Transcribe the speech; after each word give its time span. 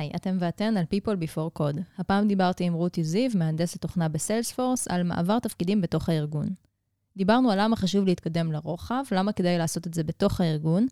היי, 0.00 0.10
אתם 0.16 0.36
ואתן 0.40 0.76
על 0.76 0.84
People 0.84 1.24
Before 1.24 1.60
Code. 1.60 1.80
הפעם 1.98 2.28
דיברתי 2.28 2.64
עם 2.64 2.72
רותי 2.72 3.04
זיו, 3.04 3.30
מהנדסת 3.34 3.80
תוכנה 3.80 4.08
בסיילספורס, 4.08 4.88
על 4.88 5.02
מעבר 5.02 5.38
תפקידים 5.38 5.80
בתוך 5.80 6.08
הארגון. 6.08 6.48
דיברנו 7.16 7.50
על 7.50 7.64
למה 7.64 7.76
חשוב 7.76 8.06
להתקדם 8.06 8.52
לרוחב, 8.52 9.02
למה 9.12 9.32
כדאי 9.32 9.58
לעשות 9.58 9.86
את 9.86 9.94
זה 9.94 10.02
בתוך 10.02 10.40
הארגון, 10.40 10.86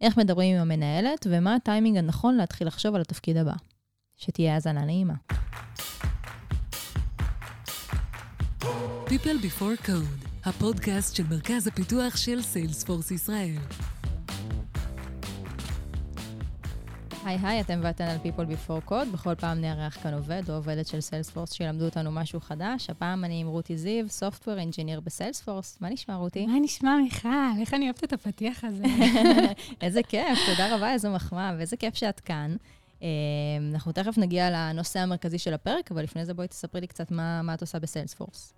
איך 0.00 0.16
מדברים 0.16 0.56
עם 0.56 0.62
המנהלת, 0.62 1.26
ומה 1.30 1.54
הטיימינג 1.54 1.96
הנכון 1.96 2.36
להתחיל 2.36 2.66
לחשוב 2.66 2.94
על 2.94 3.00
התפקיד 3.00 3.36
הבא. 3.36 3.54
שתהיה 4.16 4.54
האזנה 4.54 4.84
נעימה. 4.84 5.14
People 9.06 9.42
Before 9.42 9.86
Code, 9.86 10.28
הפודקאסט 10.44 11.16
של 11.16 11.24
מרכז 11.30 11.66
הפיתוח 11.66 12.16
של 12.16 12.42
סיילספורס 12.42 13.10
ישראל. 13.10 13.58
היי 17.24 17.38
היי, 17.42 17.60
אתם 17.60 17.80
ואתן 17.82 18.04
על 18.04 18.16
People 18.24 18.52
Before 18.52 18.90
Code. 18.90 19.12
בכל 19.12 19.34
פעם 19.34 19.60
נארח 19.60 20.02
כאן 20.02 20.14
עובד 20.14 20.42
או 20.48 20.54
עובדת 20.54 20.86
של 20.86 21.00
סיילספורס 21.00 21.52
שילמדו 21.52 21.84
אותנו 21.84 22.12
משהו 22.12 22.40
חדש. 22.40 22.90
הפעם 22.90 23.24
אני 23.24 23.40
עם 23.40 23.46
רותי 23.46 23.76
זיו, 23.76 24.06
Software 24.06 24.74
Engineer 24.74 25.00
בסיילספורס. 25.00 25.78
מה 25.80 25.90
נשמע, 25.90 26.14
רותי? 26.14 26.46
מה 26.46 26.58
נשמע, 26.62 26.96
מיכל? 27.02 27.28
איך 27.60 27.74
אני 27.74 27.84
אוהבת 27.84 28.04
את 28.04 28.12
הפתיח 28.12 28.64
הזה. 28.64 28.84
איזה 29.82 30.02
כיף, 30.02 30.38
תודה 30.46 30.76
רבה, 30.76 30.92
איזו 30.92 31.10
מחמאה, 31.10 31.54
ואיזה 31.58 31.76
כיף 31.76 31.94
שאת 31.94 32.20
כאן. 32.20 32.56
אה, 33.02 33.08
אנחנו 33.72 33.92
תכף 33.92 34.18
נגיע 34.18 34.50
לנושא 34.50 35.00
המרכזי 35.00 35.38
של 35.38 35.54
הפרק, 35.54 35.92
אבל 35.92 36.02
לפני 36.02 36.24
זה 36.24 36.34
בואי 36.34 36.48
תספרי 36.48 36.80
לי 36.80 36.86
קצת 36.86 37.10
מה, 37.10 37.42
מה 37.42 37.54
את 37.54 37.60
עושה 37.60 37.78
בסיילספורס. 37.78 38.54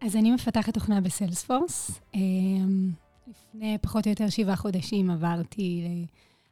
אז 0.00 0.16
אני 0.16 0.32
מפתחת 0.32 0.74
תוכנה 0.74 1.00
בסיילספורס. 1.00 2.00
אה, 2.14 2.20
לפני 3.28 3.78
פחות 3.80 4.06
או 4.06 4.10
יותר 4.10 4.28
שבעה 4.28 4.56
חודשים 4.56 5.10
עברתי 5.10 6.06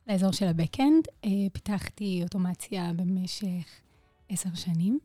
לאזור 0.06 0.32
של 0.32 0.46
הבקאנד. 0.46 1.04
אה, 1.24 1.30
פיתחתי 1.52 2.20
אוטומציה 2.22 2.92
במשך 2.96 3.80
עשר 4.28 4.54
שנים. 4.54 4.98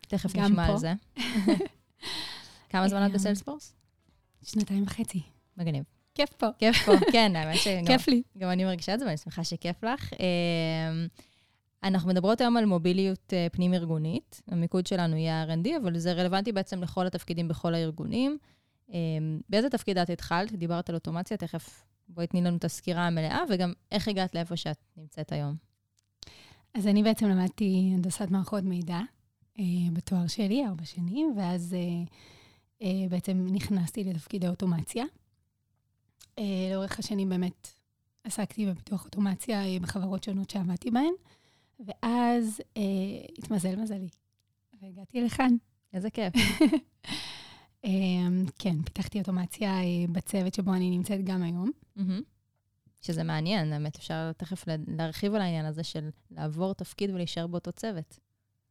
תכף 0.00 0.36
נשמע 0.36 0.66
פה. 0.66 0.72
על 0.72 0.78
זה. 0.78 0.92
כמה 2.70 2.88
זמן 2.88 3.06
את 3.06 3.10
אה, 3.10 3.14
בסיילספורס? 3.14 3.74
שנתיים 4.42 4.82
וחצי. 4.82 5.22
מגניב. 5.56 5.84
כיף 6.14 6.32
פה. 6.32 6.46
כיף 6.58 6.76
פה, 6.86 6.92
כן, 7.12 7.36
האמת 7.36 7.58
שגם 7.58 7.84
כיף 7.90 8.08
לי. 8.08 8.22
גם 8.38 8.50
אני 8.50 8.64
מרגישה 8.64 8.94
את 8.94 8.98
זה 8.98 9.04
ואני 9.04 9.16
שמחה 9.16 9.44
שכיף 9.44 9.84
לך. 9.84 10.12
אה, 10.12 11.06
אנחנו 11.84 12.08
מדברות 12.08 12.40
היום 12.40 12.56
על 12.56 12.64
מוביליות 12.64 13.32
פנים-ארגונית. 13.52 14.42
המיקוד 14.48 14.86
שלנו 14.86 15.16
יהיה 15.16 15.44
R&D, 15.44 15.68
אבל 15.82 15.98
זה 15.98 16.12
רלוונטי 16.12 16.52
בעצם 16.52 16.82
לכל 16.82 17.06
התפקידים 17.06 17.48
בכל 17.48 17.74
הארגונים. 17.74 18.38
באיזה 19.48 19.70
תפקיד 19.70 19.98
את 19.98 20.10
התחלת? 20.10 20.52
דיברת 20.52 20.88
על 20.88 20.94
אוטומציה, 20.94 21.36
תכף 21.36 21.84
בואי 22.08 22.26
תני 22.26 22.40
לנו 22.42 22.56
את 22.56 22.64
הסקירה 22.64 23.06
המלאה, 23.06 23.40
וגם 23.50 23.72
איך 23.92 24.08
הגעת 24.08 24.34
לאיפה 24.34 24.56
שאת 24.56 24.78
נמצאת 24.96 25.32
היום. 25.32 25.56
אז 26.74 26.86
אני 26.86 27.02
בעצם 27.02 27.28
למדתי 27.28 27.90
הנדסת 27.94 28.30
מערכות 28.30 28.64
מידע 28.64 29.00
אה, 29.58 29.64
בתואר 29.92 30.26
שלי, 30.26 30.66
ארבע 30.66 30.84
שנים, 30.84 31.34
ואז 31.36 31.74
אה, 31.74 32.04
אה, 32.82 33.08
בעצם 33.08 33.46
נכנסתי 33.50 34.04
לתפקידי 34.04 34.48
אוטומציה. 34.48 35.04
אה, 36.38 36.44
לאורך 36.72 36.98
השנים 36.98 37.28
באמת 37.28 37.68
עסקתי 38.24 38.66
בפיתוח 38.66 39.04
אוטומציה 39.04 39.64
אה, 39.64 39.76
בחברות 39.80 40.24
שונות 40.24 40.50
שעבדתי 40.50 40.90
בהן, 40.90 41.12
ואז 41.80 42.60
אה, 42.76 42.82
התמזל 43.38 43.76
מזלי, 43.76 44.08
והגעתי 44.82 45.20
לכאן. 45.20 45.56
איזה 45.92 46.10
כיף. 46.10 46.34
אה, 47.84 47.90
כן, 48.58 48.82
פיתחתי 48.82 49.18
אוטומציה 49.18 49.70
אה, 49.80 49.84
בצוות 50.12 50.54
שבו 50.54 50.74
אני 50.74 50.90
נמצאת 50.90 51.24
גם 51.24 51.42
היום. 51.42 51.70
שזה 53.00 53.22
מעניין, 53.24 53.72
האמת, 53.72 53.96
אפשר 53.96 54.32
תכף 54.32 54.66
לה- 54.66 54.74
להרחיב 54.86 55.34
על 55.34 55.40
העניין 55.40 55.64
הזה 55.66 55.84
של 55.84 56.08
לעבור 56.30 56.74
תפקיד 56.74 57.10
ולהישאר 57.10 57.46
באותו 57.46 57.72
צוות. 57.72 58.18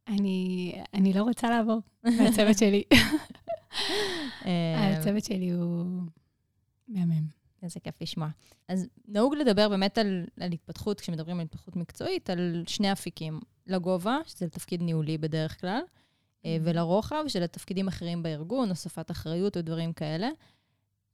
אני, 0.08 0.72
אני 0.94 1.12
לא 1.12 1.22
רוצה 1.22 1.50
לעבור 1.50 1.80
מהצוות 2.04 2.58
שלי. 2.58 2.82
אה, 4.46 4.98
הצוות 4.98 5.24
שלי 5.24 5.50
הוא 5.50 5.84
מהמם. 6.88 7.26
איזה 7.62 7.80
כיף 7.80 8.02
לשמוע. 8.02 8.28
אז 8.68 8.86
נהוג 9.08 9.34
לדבר 9.34 9.68
באמת 9.68 9.98
על, 9.98 10.24
על 10.40 10.52
התפתחות, 10.52 11.00
כשמדברים 11.00 11.36
על 11.40 11.44
התפתחות 11.44 11.76
מקצועית, 11.76 12.30
על 12.30 12.64
שני 12.66 12.92
אפיקים. 12.92 13.40
לגובה, 13.66 14.18
שזה 14.26 14.48
תפקיד 14.48 14.82
ניהולי 14.82 15.18
בדרך 15.18 15.60
כלל, 15.60 15.80
ולרוחב, 16.62 17.24
שזה 17.28 17.46
תפקידים 17.46 17.88
אחרים 17.88 18.22
בארגון, 18.22 18.68
הוספת 18.68 19.10
אחריות 19.10 19.56
ודברים 19.56 19.92
כאלה. 19.92 20.28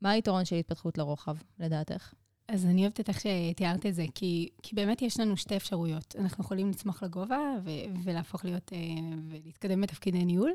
מה 0.00 0.10
היתרון 0.10 0.44
של 0.44 0.56
התפתחות 0.56 0.98
לרוחב, 0.98 1.36
לדעתך? 1.58 2.14
אז 2.48 2.66
אני 2.66 2.82
אוהבת 2.82 3.00
את 3.00 3.08
איך 3.08 3.20
שתיארת 3.20 3.86
את 3.86 3.94
זה, 3.94 4.04
כי, 4.14 4.48
כי 4.62 4.74
באמת 4.74 5.02
יש 5.02 5.20
לנו 5.20 5.36
שתי 5.36 5.56
אפשרויות. 5.56 6.16
אנחנו 6.18 6.44
יכולים 6.44 6.70
לצמוח 6.70 7.02
לגובה 7.02 7.40
ו- 7.64 8.00
ולהפוך 8.04 8.44
להיות, 8.44 8.72
אה, 8.72 8.78
ולהתקדם 9.28 9.80
בתפקידי 9.80 10.24
ניהול, 10.24 10.52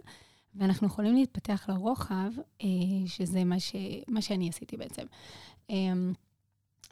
ואנחנו 0.56 0.88
יכולים 0.88 1.16
להתפתח 1.16 1.66
לרוחב, 1.70 2.32
אה, 2.62 2.68
שזה 3.06 3.44
מה, 3.44 3.60
ש, 3.60 3.76
מה 4.08 4.22
שאני 4.22 4.50
עשיתי 4.50 4.78
בעצם. 4.78 5.04
אה, 5.70 5.76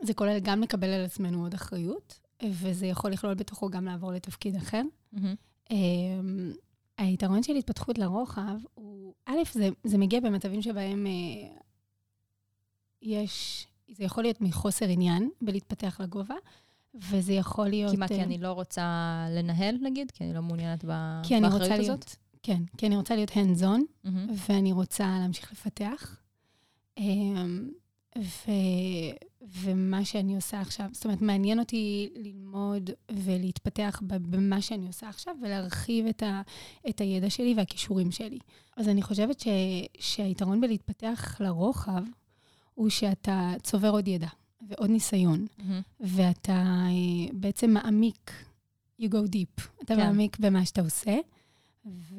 זה 0.01 0.13
כולל 0.13 0.39
גם 0.39 0.61
לקבל 0.61 0.88
על 0.88 1.05
עצמנו 1.05 1.44
עוד 1.44 1.53
אחריות, 1.53 2.19
וזה 2.51 2.85
יכול 2.88 3.11
לכלול 3.11 3.33
בתוכו 3.33 3.69
גם 3.69 3.85
לעבור 3.85 4.11
לתפקיד 4.11 4.55
אחר. 4.55 4.81
Um, 5.69 5.75
היתרון 6.97 7.43
של 7.43 7.55
התפתחות 7.55 7.97
לרוחב 7.97 8.57
הוא, 8.73 9.13
א', 9.25 9.37
זה, 9.51 9.69
זה 9.83 9.97
מגיע 9.97 10.19
במצבים 10.19 10.61
שבהם 10.61 11.05
uh, 11.05 11.61
יש, 13.01 13.67
זה 13.91 14.03
יכול 14.03 14.23
להיות 14.23 14.41
מחוסר 14.41 14.85
עניין 14.85 15.29
בלהתפתח 15.41 16.01
לגובה, 16.01 16.35
וזה 16.95 17.33
יכול 17.33 17.67
להיות... 17.67 17.91
כי 17.91 17.97
מה, 17.97 18.07
כי 18.07 18.19
אה, 18.19 18.23
אני 18.23 18.37
לא 18.37 18.51
רוצה 18.51 19.17
לנהל, 19.29 19.77
נגיד? 19.81 20.11
כי 20.11 20.23
אני 20.23 20.33
לא 20.33 20.41
מעוניינת 20.41 20.83
באחריות 20.83 21.61
להיות, 21.61 21.79
הזאת? 21.79 22.15
כן, 22.43 22.63
כי 22.77 22.87
אני 22.87 22.95
רוצה 22.95 23.15
להיות 23.15 23.29
hands 23.29 23.61
on, 23.61 23.81
מהמם. 24.03 24.27
ואני 24.49 24.71
רוצה 24.71 25.17
להמשיך 25.21 25.51
לפתח. 25.51 26.17
אמ, 26.97 27.69
ו, 28.17 28.51
ומה 29.51 30.05
שאני 30.05 30.35
עושה 30.35 30.61
עכשיו, 30.61 30.89
זאת 30.91 31.05
אומרת, 31.05 31.21
מעניין 31.21 31.59
אותי 31.59 32.09
ללמוד 32.15 32.89
ולהתפתח 33.11 34.01
במה 34.07 34.61
שאני 34.61 34.87
עושה 34.87 35.09
עכשיו, 35.09 35.35
ולהרחיב 35.41 36.05
את, 36.05 36.23
ה, 36.23 36.41
את 36.89 37.01
הידע 37.01 37.29
שלי 37.29 37.53
והכישורים 37.57 38.11
שלי. 38.11 38.39
אז 38.77 38.89
אני 38.89 39.01
חושבת 39.01 39.39
ש, 39.39 39.47
שהיתרון 39.99 40.61
בלהתפתח 40.61 41.41
לרוחב, 41.41 42.03
הוא 42.73 42.89
שאתה 42.89 43.53
צובר 43.63 43.89
עוד 43.89 44.07
ידע 44.07 44.27
ועוד 44.67 44.89
ניסיון, 44.89 45.45
מהמם. 45.57 45.81
ואתה 45.99 46.51
אה, 46.87 47.33
בעצם 47.33 47.69
מעמיק, 47.69 48.31
you 49.01 49.05
go 49.05 49.31
deep, 49.31 49.61
אתה 49.83 49.95
כן. 49.95 49.97
מעמיק 49.97 50.39
במה 50.39 50.65
שאתה 50.65 50.81
עושה, 50.81 51.17
ו... 51.85 52.15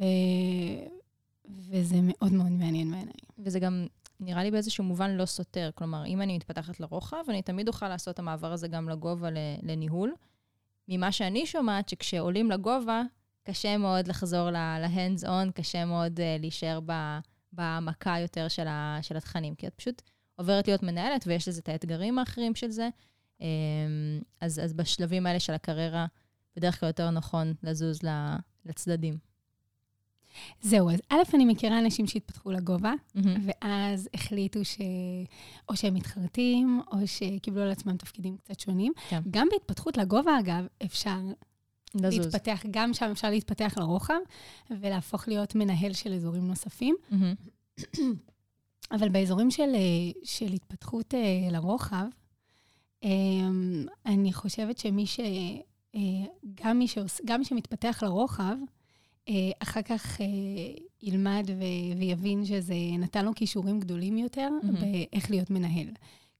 וזה 1.49 1.97
מאוד 2.03 2.33
מאוד 2.33 2.53
מעניין 2.53 2.91
בעיניי. 2.91 3.15
וזה 3.39 3.59
גם 3.61 3.87
נראה 4.21 4.43
לי 4.43 4.51
באיזשהו 4.51 4.85
מובן 4.85 5.11
לא 5.11 5.27
סותר. 5.27 5.71
כלומר, 5.75 6.07
אם 6.07 6.23
אני 6.23 6.37
מתפתחת 6.37 6.81
לרוחב, 6.81 7.25
אני 7.29 7.43
תמיד 7.43 7.69
אוכל 7.69 7.89
לעשות 7.89 8.15
את 8.15 8.19
המעבר 8.19 8.53
הזה 8.53 8.69
גם 8.69 8.89
לגובה 8.89 9.29
לניהול. 9.63 10.15
ממה 10.89 11.13
שאני 11.13 11.47
שומעת, 11.47 11.89
שכשעולים 11.89 12.51
לגובה, 12.51 13.03
קשה 13.45 13.77
מאוד 13.77 14.09
לחזור 14.09 14.51
ל-hands 14.51 15.25
on, 15.25 15.53
קשה 15.55 15.85
מאוד 15.85 16.21
uh, 16.21 16.41
להישאר 16.41 16.81
בהעמקה 17.53 18.17
יותר 18.21 18.49
של, 18.49 18.67
ה- 18.67 18.99
של 19.03 19.17
התכנים, 19.17 19.55
כי 19.55 19.67
את 19.67 19.75
פשוט 19.75 20.03
עוברת 20.37 20.69
להיות 20.69 20.83
מנהלת, 20.83 21.25
ויש 21.27 21.49
לזה 21.49 21.61
את 21.61 21.69
האתגרים 21.69 22.19
האחרים 22.19 22.55
של 22.55 22.71
זה. 22.71 22.89
Um, 23.39 23.43
אז, 24.41 24.59
אז 24.59 24.73
בשלבים 24.73 25.27
האלה 25.27 25.41
של 25.41 25.53
הקריירה, 25.53 26.07
בדרך 26.57 26.81
כלל 26.81 26.87
יותר 26.87 27.11
נכון 27.11 27.55
לזוז 27.63 27.99
לצדדים. 28.65 29.19
זהו, 30.61 30.91
אז 30.91 31.01
א', 31.09 31.17
אני 31.35 31.45
מכירה 31.45 31.79
אנשים 31.79 32.07
שהתפתחו 32.07 32.51
לגובה, 32.51 32.93
מהמם. 33.15 33.41
ואז 33.47 34.09
החליטו 34.15 34.65
ש... 34.65 34.79
או 35.69 35.77
שהם 35.77 35.95
מתחרטים, 35.95 36.81
או 36.93 36.97
שקיבלו 37.07 37.63
על 37.63 37.71
עצמם 37.71 37.97
תפקידים 37.97 38.37
קצת 38.37 38.61
שונים. 38.61 38.93
כן. 39.09 39.21
גם 39.31 39.49
בהתפתחות 39.51 39.97
לגובה, 39.97 40.39
אגב, 40.41 40.67
אפשר 40.85 41.19
לזוז. 41.95 42.19
להתפתח, 42.19 42.63
גם 42.71 42.95
שם 42.95 43.09
אפשר 43.13 43.31
להתפתח 43.31 43.75
לרוחב, 43.77 44.21
ולהפוך 44.71 45.29
להיות 45.29 45.55
מנהל 45.55 45.93
של 45.93 46.13
אזורים 46.13 46.49
נוספים. 46.49 46.97
מהמם. 47.11 47.35
אבל 48.93 49.09
באזורים 49.09 49.51
של, 49.51 49.75
אה, 49.75 50.21
של 50.25 50.53
התפתחות 50.53 51.15
אה, 51.15 51.49
לרוחב, 51.51 52.07
אה, 53.05 53.11
אני 54.07 54.33
חושבת 54.33 54.79
שמי 54.79 55.07
ש... 55.07 55.21
אה, 55.95 56.01
גם 56.55 56.79
מי, 56.79 56.89
שעוש, 56.89 57.21
גם 57.25 57.39
מי 57.39 57.45
שמתפתח 57.45 58.03
לרוחב, 58.03 58.57
אחר 59.59 59.83
כך 59.83 60.21
אה, 60.21 60.27
ילמד 61.03 61.51
ו- 61.59 61.99
ויבין 61.99 62.45
שזה 62.45 62.75
נתן 62.99 63.25
לו 63.25 63.35
כישורים 63.35 63.81
גדולים 63.81 64.19
יותר 64.19 64.51
מהמם. 64.63 64.77
באיך 64.81 65.31
להיות 65.31 65.51
מנהל. 65.51 65.87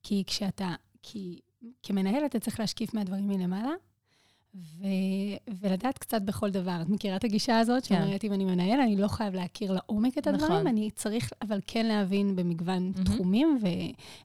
כי 0.03 0.23
כשאתה, 0.27 0.75
כי 1.03 1.41
כמנהל 1.83 2.27
אתה 2.27 2.41
צריך 2.41 2.61
להשקיף 2.61 2.95
מהדברים 2.95 3.29
מלמעלה, 3.29 3.73
ו- 4.55 4.87
ולדעת 5.61 5.99
קצת 5.99 6.23
בכל 6.23 6.51
דבר. 6.51 6.79
את 6.83 6.89
מכירה 6.89 7.17
את 7.17 7.25
הגישה 7.25 7.59
הזאת, 7.59 7.87
כן. 7.87 7.95
שאומרת, 8.03 8.25
אם 8.25 8.33
אני 8.33 8.45
מנהל, 8.45 8.81
אני 8.81 8.97
לא 8.97 9.09
חייב 9.09 9.35
להכיר 9.35 9.73
לעומק 9.73 10.19
את 10.19 10.27
הדברים, 10.27 10.53
נכון. 10.53 10.67
אני 10.67 10.91
צריך 10.91 11.31
אבל 11.43 11.61
כן 11.67 11.87
להבין 11.87 12.37
במגוון 12.37 12.93
מהמם. 12.95 13.05
תחומים 13.05 13.59
ו- 13.63 13.69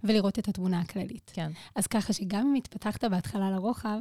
ולראות 0.07 0.39
את 0.39 0.47
התמונה 0.47 0.79
הכללית. 0.79 1.31
כן. 1.33 1.51
אז 1.75 1.87
ככה 1.87 2.13
שגם 2.13 2.47
אם 2.47 2.53
התפתחת 2.53 3.03
בהתחלה 3.03 3.51
לרוחב, 3.51 3.99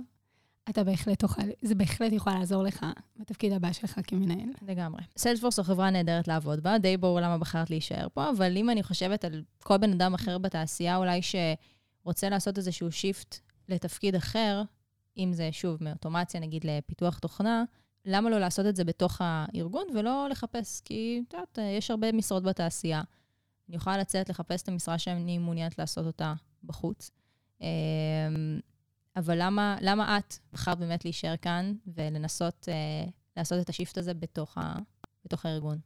אתה 0.70 0.85
בהחלט 0.85 1.19
תוכל, 1.19 1.43
זה 1.62 1.75
בהחלט 1.75 2.12
יכול 2.12 2.32
לעזור 2.32 2.62
לך 2.62 2.87
בתפקיד 3.17 3.53
הבא 3.53 3.73
שלך 3.73 4.00
כמנהל. 4.06 4.49
לגמרי. 4.62 5.03
Salesforce 5.19 5.56
זו 5.56 5.62
חברה 5.62 5.91
נהדרת 5.91 6.29
לעבוד 6.29 6.61
בה, 6.61 6.79
די 6.79 6.97
ברור 6.97 7.20
למה 7.20 7.38
בחרת 7.38 7.70
להישאר 7.70 8.06
פה, 8.15 8.31
אבל 8.31 8.56
אם 8.56 8.70
אני 8.70 8.82
חושבת 8.82 9.25
על 9.25 9.43
כל 9.62 9.76
בן 9.76 9.93
אדם 9.93 10.15
אחר 10.15 10.38
בתעשייה, 10.38 10.97
אולי 10.97 11.20
שרוצה 11.23 12.29
לעשות 12.29 12.59
איזשהו 12.59 12.93
shift 12.93 13.39
לתפקיד 13.69 14.15
אחר, 14.15 14.62
אם 15.17 15.32
זה 15.32 15.49
שוב 15.53 15.85
מאוטומציה, 15.85 16.41
נגיד 16.41 16.65
לפיתוח 16.65 17.19
תוכנה, 17.19 17.64
למה 18.05 18.31
לא 18.31 18.38
לעשות 18.38 18.67
את 18.67 18.76
זה 18.76 18.85
בתוך 18.85 19.21
הארגון 19.25 19.85
ולא 19.94 20.29
לחפש? 20.31 20.81
כי 20.85 21.23
את 21.29 21.35
יודעת, 21.35 21.59
יש 21.79 21.91
הרבה 21.91 22.12
משרות 22.12 22.43
בתעשייה. 22.43 23.03
אני 23.69 23.76
יכולה 23.76 23.99
לצאת 23.99 24.29
לחפש 24.29 24.62
את 24.62 24.69
המשרה 24.69 24.99
שאני 24.99 25.38
מעוניינת 25.38 25.79
לעשות 25.79 26.06
אותה 26.06 26.35
בחוץ. 26.64 27.11
אבל 29.19 29.43
למה, 29.43 29.76
למה 29.81 30.19
את 30.19 30.35
בחרת 30.53 30.79
באמת 30.79 31.05
להישאר 31.05 31.37
כאן 31.37 31.75
ולנסות 31.87 32.69
אה, 32.69 33.09
לעשות 33.37 33.61
את 33.61 33.69
השיפט 33.69 33.99
הזה 33.99 34.15
בתוך, 34.15 34.59
ה, 34.59 34.75
בתוך 35.25 35.47
הארגון? 35.47 35.79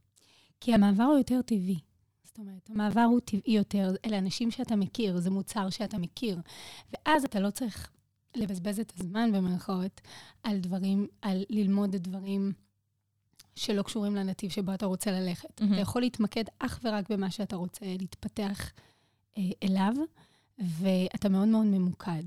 כי 0.60 0.74
המעבר 0.74 1.04
הוא 1.04 1.18
יותר 1.18 1.42
טבעי. 1.42 1.78
זאת 2.24 2.38
אומרת, 2.38 2.70
המעבר 2.70 3.00
הוא 3.00 3.20
טבעי 3.20 3.52
יותר, 3.52 3.90
אלה 4.04 4.18
אנשים 4.18 4.50
שאתה 4.50 4.76
מכיר, 4.76 5.20
זה 5.20 5.30
מוצר 5.30 5.70
שאתה 5.70 5.98
מכיר. 5.98 6.40
ואז 6.92 7.24
אתה 7.24 7.40
לא 7.40 7.50
צריך 7.50 7.90
לבזבז 8.36 8.80
את 8.80 8.92
הזמן, 8.96 9.32
במרכאות, 9.32 10.00
על 10.42 10.58
דברים, 10.58 11.06
על 11.22 11.44
ללמוד 11.50 11.94
את 11.94 12.02
דברים 12.02 12.52
שלא 13.54 13.82
קשורים 13.82 14.14
לנתיב 14.14 14.50
שבו 14.50 14.74
אתה 14.74 14.86
רוצה 14.86 15.10
ללכת. 15.10 15.60
Mm-hmm. 15.60 15.64
אתה 15.64 15.80
יכול 15.80 16.02
להתמקד 16.02 16.44
אך 16.58 16.80
ורק 16.84 17.10
במה 17.10 17.30
שאתה 17.30 17.56
רוצה 17.56 17.86
להתפתח 17.98 18.72
אה, 19.38 19.42
אליו, 19.62 19.94
ואתה 20.58 21.28
מאוד 21.28 21.48
מאוד 21.48 21.66
ממוקד. 21.66 22.24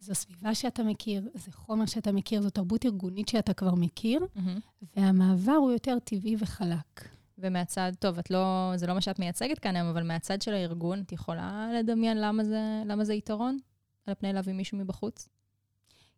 זו 0.00 0.14
סביבה 0.14 0.54
שאתה 0.54 0.82
מכיר, 0.82 1.28
זה 1.34 1.52
חומר 1.52 1.86
שאתה 1.86 2.12
מכיר, 2.12 2.42
זו 2.42 2.50
תרבות 2.50 2.86
ארגונית 2.86 3.28
שאתה 3.28 3.54
כבר 3.54 3.74
מכיר, 3.74 4.20
mm-hmm. 4.20 4.84
והמעבר 4.96 5.52
הוא 5.52 5.72
יותר 5.72 5.98
טבעי 6.04 6.36
וחלק. 6.38 7.08
ומהצד, 7.38 7.92
טוב, 7.98 8.18
את 8.18 8.30
לא, 8.30 8.72
זה 8.76 8.86
לא 8.86 8.94
מה 8.94 9.00
שאת 9.00 9.18
מייצגת 9.18 9.58
כאן 9.58 9.76
היום, 9.76 9.88
אבל 9.88 10.02
מהצד 10.02 10.42
של 10.42 10.54
הארגון, 10.54 11.00
את 11.00 11.12
יכולה 11.12 11.68
לדמיין 11.78 12.20
למה 12.20 12.44
זה, 12.44 12.82
למה 12.86 13.04
זה 13.04 13.14
יתרון? 13.14 13.58
על 14.06 14.14
פני 14.14 14.32
להביא 14.32 14.52
מישהו 14.52 14.78
מבחוץ? 14.78 15.28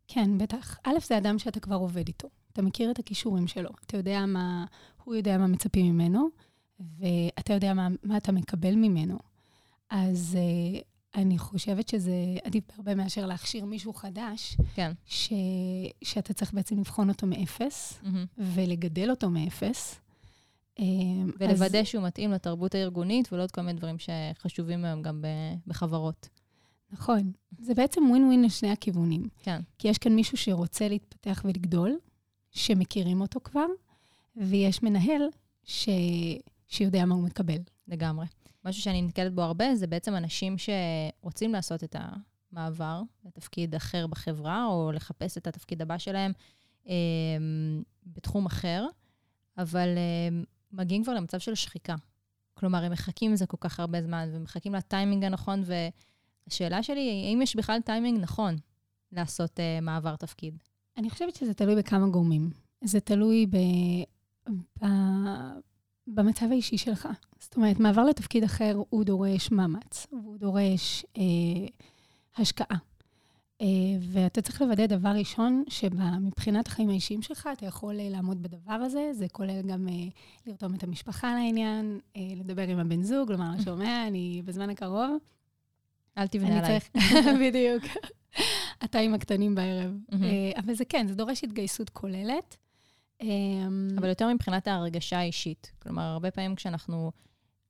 כן, 0.09 0.39
בטח. 0.39 0.79
א', 0.85 0.99
זה 1.07 1.19
אדם 1.19 1.39
שאתה 1.39 1.61
כבר 1.61 1.77
עובד 1.77 2.09
איתו. 2.09 2.29
אתה 2.53 2.63
מכיר 2.63 2.91
את 2.91 2.99
הכישורים 2.99 3.47
שלו. 3.47 3.71
אתה 3.87 3.97
יודע 3.97 4.27
מה, 4.27 4.65
הוא 5.05 5.15
יודע 5.15 5.39
מה 5.39 5.47
מצפים 5.47 5.95
ממנו, 5.95 6.29
ואתה 6.81 7.53
יודע 7.53 7.75
מה, 7.75 7.89
מה 8.03 8.17
אתה 8.17 8.33
מקבל 8.33 8.75
ממנו. 8.75 9.19
אז 9.91 10.37
uh, 10.39 10.83
אני 11.15 11.39
חושבת 11.39 11.89
שזה 11.89 12.13
עדיף 12.45 12.65
בהרבה 12.69 12.95
מאשר 12.95 13.27
להכשיר 13.27 13.65
מישהו 13.65 13.93
חדש, 13.93 14.57
כן. 14.75 14.93
ש, 15.07 15.33
שאתה 16.05 16.35
צריך 16.35 16.55
בעצם 16.55 16.79
לבחון 16.79 17.09
אותו 17.09 17.27
מאפס, 17.27 18.01
mm-hmm. 18.03 18.09
ולגדל 18.39 19.11
אותו 19.11 19.31
מאפס. 19.31 20.01
אה, 20.79 20.85
ולוודא 21.39 21.79
אז... 21.79 21.87
שהוא 21.87 22.05
מתאים 22.05 22.33
לתרבות 22.33 22.75
הארגונית, 22.75 23.33
ולא 23.33 23.43
עוד 23.43 23.51
כל 23.51 23.61
מיני 23.61 23.79
דברים 23.79 23.97
שחשובים 23.99 24.85
היום 24.85 25.03
גם 25.03 25.25
בחברות. 25.67 26.29
נכון. 26.91 27.33
זה 27.59 27.75
בעצם 27.75 28.11
ווין 28.11 28.25
ווין 28.25 28.43
לשני 28.43 28.71
הכיוונים. 28.71 29.29
כן. 29.43 29.61
כי 29.79 29.89
יש 29.89 29.99
כאן 29.99 30.15
מישהו 30.15 30.37
שרוצה 30.37 30.89
להתפתח 30.89 31.43
ולגדול, 31.45 31.99
שמכירים 32.51 33.21
אותו 33.21 33.41
כבר, 33.45 33.67
ויש 34.37 34.83
מנהל 34.83 35.23
ש... 35.65 35.89
שיודע 36.69 37.05
מה 37.05 37.15
הוא 37.15 37.25
מקבל. 37.25 37.59
לגמרי. 37.89 38.27
משהו 38.69 38.83
שאני 38.83 39.03
נתקלת 39.03 39.35
בו 39.35 39.43
הרבה, 39.43 39.75
זה 39.75 39.87
בעצם 39.87 40.15
אנשים 40.15 40.57
שרוצים 40.59 41.53
לעשות 41.53 41.85
את 41.85 41.97
המעבר 42.53 43.03
לתפקיד 43.25 43.75
אחר 43.75 44.07
בחברה, 44.07 44.67
או 44.67 44.93
לחפש 44.93 45.39
את 45.39 45.47
התפקיד 45.47 45.83
הבא 45.83 45.99
שלהם 45.99 46.33
אה, 46.89 46.95
בתחום 48.07 48.47
אחר, 48.47 48.87
אבל 49.59 49.89
אה, 49.89 50.43
מגיעים 50.73 51.03
כבר 51.03 51.15
למצב 51.15 51.39
של 51.39 51.55
שחיקה. 51.55 51.95
כלומר, 52.55 52.85
הם 52.85 52.93
מחכים 52.93 53.33
לזה 53.33 53.47
כל 53.47 53.57
כך 53.61 53.81
הרבה 53.81 54.03
זמן, 54.03 54.29
ומחכים 54.33 54.75
לטיימינג 54.75 55.25
הנכון, 55.25 55.63
והשאלה 55.65 56.83
שלי 56.83 57.01
היא, 57.01 57.29
האם 57.29 57.43
יש 57.43 57.57
בכלל 57.57 57.81
טיימינג 57.81 58.21
נכון 58.21 58.57
לעשות 59.13 59.61
אה, 59.61 59.81
מעבר 59.83 60.17
תפקיד? 60.17 60.59
אני 60.97 61.11
חושבת 61.11 61.35
שזה 61.35 61.55
תלוי 61.55 61.77
בכמה 61.77 62.09
גורמים. 62.09 62.51
זה 62.85 63.01
תלוי 63.01 63.47
ב... 63.47 63.57
ב... 64.83 64.87
במצב 66.15 66.47
האישי 66.51 66.79
שלך. 66.79 67.09
זאת 67.41 67.57
אומרת, 67.57 67.81
מעבר 67.81 68.05
לתפקיד 68.05 68.45
אחר 68.45 68.77
הוא 68.91 69.05
דורש 69.05 69.51
מאמץ, 69.51 70.07
והוא 70.13 70.39
דורש 70.39 71.05
אה, 71.19 71.23
השקעה. 72.37 72.77
אה, 73.61 73.67
ואתה 74.01 74.43
צריך 74.43 74.63
לוודא 74.63 74.87
דבר 74.87 75.09
ראשון, 75.09 75.65
שמבחינת 75.69 76.67
החיים 76.67 76.89
האישיים 76.89 77.23
שלך, 77.23 77.49
אתה 77.53 77.67
יכול 77.67 78.01
אה, 78.01 78.09
לעמוד 78.11 78.43
בדבר 78.43 78.73
הזה. 78.73 79.11
זה 79.13 79.29
כולל 79.33 79.63
גם 79.63 79.89
אה, 79.89 79.95
לרתום 80.47 80.75
את 80.75 80.83
המשפחה 80.83 81.35
לעניין, 81.35 82.01
אה, 82.17 82.23
לדבר 82.37 82.69
עם 82.69 82.79
הבן 82.79 83.03
זוג, 83.03 83.33
לומר 83.33 83.51
לו, 83.57 83.63
שומע, 83.63 84.07
אני 84.07 84.43
בזמן 84.45 84.71
הקרוב. 84.71 85.17
אל 86.19 86.27
תבנה 86.27 86.59
עליי. 86.59 86.81
בדיוק. 87.49 87.85
אתה 88.85 88.99
עם 88.99 89.15
הקטנים 89.15 89.55
בערב. 89.55 89.93
אה, 90.13 90.53
אבל 90.57 90.75
זה 90.75 90.85
כן, 90.85 91.07
זה 91.09 91.15
דורש 91.15 91.45
התגייסות 91.45 91.91
כוללת. 91.91 92.57
אמ, 93.21 93.89
אבל 93.99 94.09
יותר 94.09 94.33
מבחינת 94.35 94.69
ההרגשה 94.69 95.19
האישית. 95.19 95.73
כלומר, 95.79 96.03
הרבה 96.03 96.31
פעמים 96.31 96.55
כשאנחנו, 96.55 97.13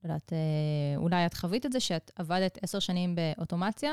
לא 0.05 0.09
יודעת, 0.09 0.33
אה, 0.33 0.97
אולי 0.97 1.27
את 1.27 1.35
חווית 1.35 1.67
את 1.67 1.73
זה 1.73 1.81
שאת 1.81 2.11
עבדת 2.17 2.59
עשר 2.62 2.79
שנים 2.79 3.15
באוטומציה, 3.15 3.93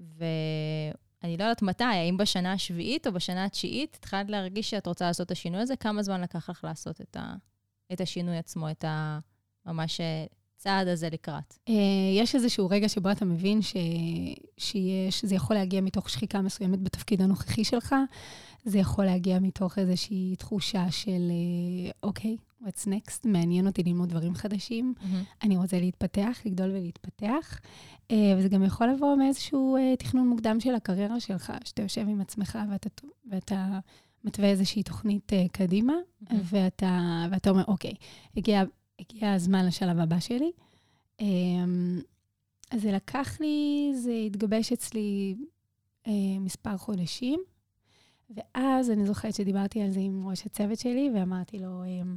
ואני 0.00 1.36
לא 1.36 1.44
יודעת 1.44 1.62
מתי, 1.62 1.84
האם 1.84 2.16
בשנה 2.16 2.52
השביעית 2.52 3.06
או 3.06 3.12
בשנה 3.12 3.44
התשיעית, 3.44 3.94
התחלת 3.94 4.30
להרגיש 4.30 4.70
שאת 4.70 4.86
רוצה 4.86 5.06
לעשות 5.06 5.26
את 5.26 5.30
השינוי 5.30 5.60
הזה, 5.60 5.76
כמה 5.76 6.02
זמן 6.02 6.20
לקח 6.20 6.50
לך 6.50 6.64
לעשות 6.64 7.00
את, 7.00 7.16
ה, 7.16 7.34
את 7.92 8.00
השינוי 8.00 8.36
עצמו, 8.36 8.70
את 8.70 8.84
ה... 8.84 9.18
ממש 9.66 10.00
הצעד 10.56 10.88
הזה 10.88 11.08
לקראת? 11.12 11.54
אה, 11.68 11.74
יש 12.16 12.34
איזשהו 12.34 12.68
רגע 12.68 12.88
שבו 12.88 13.10
אתה 13.10 13.24
מבין 13.24 13.62
ש... 13.62 13.76
שיש, 14.62 15.24
זה 15.24 15.34
יכול 15.34 15.56
להגיע 15.56 15.80
מתוך 15.80 16.10
שחיקה 16.10 16.40
מסוימת 16.40 16.82
בתפקיד 16.82 17.22
הנוכחי 17.22 17.64
שלך. 17.64 17.94
זה 18.64 18.78
יכול 18.78 19.04
להגיע 19.04 19.38
מתוך 19.38 19.78
איזושהי 19.78 20.36
תחושה 20.38 20.90
של, 20.90 21.10
אה, 21.10 21.90
אוקיי, 22.02 22.36
okay, 22.40 22.64
what's 22.64 22.86
next? 22.86 23.20
מעניין 23.24 23.66
אותי 23.66 23.82
ללמוד 23.82 24.08
דברים 24.08 24.34
חדשים. 24.34 24.94
Mm-hmm. 24.96 25.44
אני 25.44 25.56
רוצה 25.56 25.80
להתפתח, 25.80 26.38
לגדול 26.44 26.70
ולהתפתח. 26.70 27.58
Uh, 28.08 28.14
וזה 28.38 28.48
גם 28.48 28.62
יכול 28.62 28.88
לבוא 28.88 29.16
מאיזשהו 29.16 29.76
uh, 29.76 29.96
תכנון 29.96 30.28
מוקדם 30.28 30.60
של 30.60 30.74
הקריירה 30.74 31.20
שלך, 31.20 31.52
שאתה 31.64 31.82
יושב 31.82 32.08
עם 32.08 32.20
עצמך 32.20 32.58
ואתה, 32.70 32.88
ואתה 33.30 33.78
מתווה 34.24 34.48
איזושהי 34.48 34.82
תוכנית 34.82 35.32
קדימה, 35.52 35.92
mm-hmm. 35.92 36.34
ואתה, 36.44 37.26
ואתה 37.30 37.50
אומר, 37.50 37.64
אוקיי, 37.68 37.94
הגיע 38.36 38.64
הגיע 39.02 39.32
הזמן 39.32 39.66
לשלב 39.66 39.98
הבא 39.98 40.20
שלי. 40.20 40.50
אז 42.72 42.82
זה 42.82 42.92
לקח 42.92 43.40
לי, 43.40 43.90
זה 43.94 44.12
התגבש 44.26 44.72
אצלי 44.72 45.34
אה, 46.06 46.38
מספר 46.40 46.76
חודשים, 46.76 47.40
ואז 48.30 48.90
אני 48.90 49.06
זוכרת 49.06 49.34
שדיברתי 49.34 49.82
על 49.82 49.90
זה 49.90 50.00
עם 50.00 50.28
ראש 50.28 50.46
הצוות 50.46 50.78
שלי, 50.78 51.10
ואמרתי 51.14 51.58
לו, 51.58 51.84
אמ, 51.84 52.16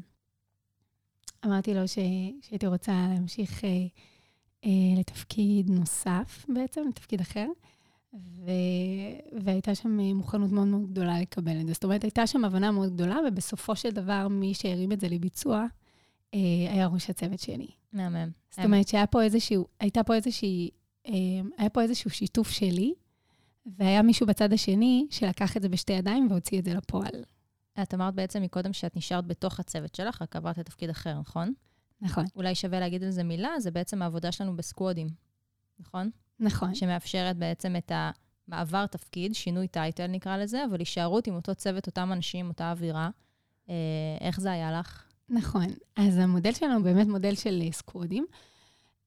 אמרתי 1.45 1.74
לו 1.74 1.88
ש, 1.88 1.97
שהייתי 2.41 2.67
רוצה 2.67 3.07
להמשיך 3.13 3.63
אה, 3.63 3.69
אה, 4.65 5.00
לתפקיד 5.00 5.69
נוסף 5.69 6.45
בעצם, 6.50 6.81
לתפקיד 6.89 7.21
אחר. 7.21 7.47
ו... 8.13 8.51
והייתה 9.43 9.75
שם 9.75 9.97
מוכנות 10.00 10.51
מאוד 10.51 10.67
מאוד 10.67 10.91
גדולה 10.91 11.21
לקבל 11.21 11.62
את 11.62 11.67
זה. 11.67 11.74
זאת 11.74 11.83
אומרת, 11.83 12.03
הייתה 12.03 12.27
שם 12.27 12.45
הבנה 12.45 12.71
מאוד 12.71 12.93
גדולה, 12.93 13.17
ובסופו 13.27 13.75
של 13.75 13.89
דבר, 13.89 14.27
מי 14.27 14.53
שהרים 14.53 14.91
את 14.91 15.00
זה 15.00 15.07
לביצוע, 15.07 15.65
אה, 16.33 16.39
היה 16.69 16.88
ראש 16.88 17.09
הצוות 17.09 17.39
שלי. 17.39 17.67
מהמם. 17.96 18.30
זאת 18.50 18.66
אומרת 18.66 18.88
שהיה 18.88 19.08
פה 19.08 19.24
איזשהו, 19.24 19.68
הייתה 19.80 20.04
פה 20.04 20.16
איזושהי, 20.16 20.70
אה, 21.08 21.14
היה 21.58 21.70
פה 21.70 21.82
איזשהו 21.82 22.10
שיתוף 22.10 22.50
שלי, 22.50 22.94
והיה 23.66 24.02
מישהו 24.02 24.28
בצד 24.28 24.54
השני 24.54 25.08
שלקח 25.10 25.58
את 25.58 25.62
זה 25.62 25.70
בשתי 25.70 25.94
ידיים 25.94 26.28
והוציא 26.32 26.60
את 26.60 26.66
זה 26.66 26.74
לפועל. 26.74 27.24
את 27.82 27.94
אמרת 27.94 28.14
בעצם 28.14 28.42
מקודם 28.42 28.74
שאת 28.74 28.98
נשארת 28.98 29.28
בתוך 29.28 29.60
הצוות 29.60 29.96
שלך, 29.96 30.22
רק 30.22 30.36
עברת 30.36 30.58
לתפקיד 30.58 30.90
אחר, 30.90 31.20
נכון? 31.20 31.54
נכון. 32.02 32.25
אולי 32.36 32.56
שווה 32.56 32.80
להגיד 32.80 33.04
על 33.04 33.12
זה 33.12 33.24
מילה, 33.24 33.60
זה 33.60 33.72
בעצם 33.72 34.02
העבודה 34.02 34.32
שלנו 34.32 34.56
בסקוודים, 34.56 35.08
נכון? 35.80 36.10
נכון. 36.40 36.75
שמאפשרת 36.75 37.38
בעצם 37.38 37.75
את 37.75 37.92
המעבר 38.48 38.86
תפקיד, 38.86 39.36
שינוי 39.36 39.68
טייטל 39.68 40.08
נקרא 40.08 40.38
לזה, 40.38 40.66
אבל 40.66 40.80
הישארות 40.80 41.28
עם 41.28 41.36
אותו 41.36 41.56
צוות, 41.56 41.88
אותם 41.88 42.12
אנשים, 42.14 42.48
אותה 42.48 42.72
אווירה. 42.72 43.10
אה, 43.70 43.75
איך 44.22 44.40
זה 44.40 44.52
היה 44.52 44.80
לך? 44.80 45.04
נכון. 45.29 45.65
אז 45.96 46.17
המודל 46.17 46.53
שלנו 46.53 46.74
הוא 46.74 46.84
באמת 46.84 47.08
מודל 47.08 47.36
של 47.36 47.62
אה, 47.65 47.72
סקוודים. 47.72 48.25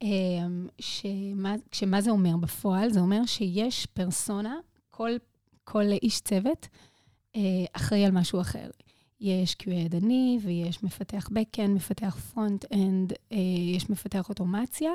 אמ, 0.03 0.69
שמה, 0.81 1.55
כשמה 1.71 2.01
זה 2.01 2.11
אומר 2.11 2.37
בפועל? 2.37 2.91
זה 2.91 3.01
אומר 3.01 3.27
שיש 3.27 3.87
פרסונה, 3.87 4.57
כל, 4.91 5.11
כל 5.65 5.85
איש 6.03 6.21
צוות 6.21 6.69
אה, 7.37 7.41
אחראי 7.73 8.05
על 8.05 8.13
משהו 8.13 8.41
אחר. 8.41 8.71
יש 9.21 9.57
QA 9.63 9.71
ידני 9.71 10.39
ויש 10.43 10.83
מפתח 10.83 11.29
backend, 11.29 11.69
מפתח 11.69 12.17
front-end, 12.35 13.13
אה, 13.33 13.37
יש 13.77 13.91
מפתח 13.91 14.29
אוטומציה, 14.29 14.91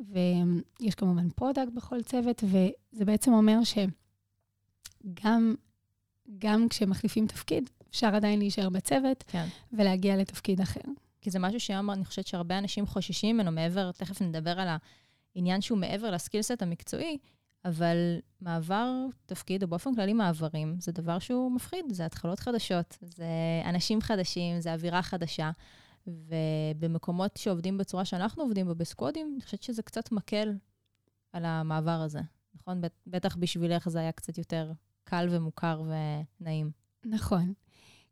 ויש 0.00 0.94
כמובן 0.96 1.30
product 1.30 1.72
בכל 1.74 2.02
צוות, 2.02 2.44
וזה 2.44 3.04
בעצם 3.04 3.32
אומר 3.32 3.58
שגם 3.64 5.54
גם 6.38 6.68
כשמחליפים 6.68 7.26
תפקיד, 7.26 7.70
אפשר 7.90 8.14
עדיין 8.14 8.38
להישאר 8.38 8.68
בצוות 8.68 9.24
כן. 9.26 9.46
ולהגיע 9.72 10.16
לתפקיד 10.16 10.60
אחר. 10.60 10.80
כי 11.20 11.30
זה 11.30 11.38
משהו 11.38 11.60
שהיום 11.60 11.90
אני 11.90 12.04
חושבת 12.04 12.26
שהרבה 12.26 12.58
אנשים 12.58 12.86
חוששים 12.86 13.36
ממנו 13.36 13.52
מעבר, 13.52 13.92
תכף 13.92 14.22
נדבר 14.22 14.60
על 14.60 14.68
העניין 15.36 15.60
שהוא 15.60 15.78
מעבר 15.78 16.10
ל 16.10 16.16
skill 16.16 16.45
set 16.45 16.62
המקצועי, 16.62 17.18
אבל 17.64 17.96
מעבר 18.40 19.06
תפקיד, 19.26 19.62
או 19.62 19.68
באופן 19.68 19.94
כללי 19.94 20.12
מעברים, 20.12 20.76
זה 20.80 20.92
דבר 20.92 21.18
שהוא 21.18 21.52
מפחיד, 21.52 21.84
זה 21.92 22.06
התחלות 22.06 22.40
חדשות, 22.40 22.98
זה 23.00 23.26
אנשים 23.64 24.00
חדשים, 24.00 24.60
זה 24.60 24.72
אווירה 24.72 25.02
חדשה. 25.02 25.50
ובמקומות 26.06 27.36
שעובדים 27.36 27.78
בצורה 27.78 28.04
שאנחנו 28.04 28.42
עובדים 28.42 28.66
בה 28.66 28.74
בסקודים, 28.74 29.32
אני 29.34 29.42
חושבת 29.42 29.62
שזה 29.62 29.82
קצת 29.82 30.12
מקל 30.12 30.52
על 31.32 31.44
המעבר 31.44 31.90
הזה, 32.00 32.20
נכון? 32.54 32.80
בטח 33.06 33.36
בשבילך 33.36 33.88
זה 33.88 33.98
היה 33.98 34.12
קצת 34.12 34.38
יותר 34.38 34.72
קל 35.04 35.28
ומוכר 35.30 35.82
ונעים. 36.40 36.70
נכון. 37.04 37.52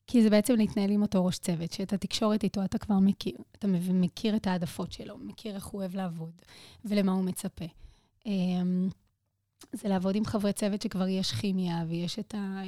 כי 0.09 0.23
זה 0.23 0.31
בעצם 0.31 0.55
להתנהל 0.57 0.91
עם 0.91 1.03
אותו 1.03 1.25
ראש 1.25 1.38
צוות, 1.38 1.73
שאת 1.73 1.93
התקשורת 1.93 2.45
איתו 2.45 2.65
אתה 2.65 2.79
כבר 2.79 2.99
מכיר. 2.99 3.37
אתה 3.53 3.67
מכיר 3.93 4.37
את 4.37 4.47
העדפות 4.47 4.93
שלו, 4.93 5.19
מכיר 5.19 5.55
איך 5.55 5.67
הוא 5.67 5.81
אוהב 5.81 5.97
לעבוד 5.97 6.33
ולמה 6.85 7.12
הוא 7.12 7.25
מצפה. 7.25 7.65
אמ, 8.27 8.88
זה 9.73 9.88
לעבוד 9.88 10.17
עם 10.17 10.25
חברי 10.25 10.53
צוות 10.53 10.83
שכבר 10.83 11.09
יש 11.09 11.33
כימיה 11.33 11.85
ויש 11.88 12.19
את 12.19 12.35
ה... 12.35 12.62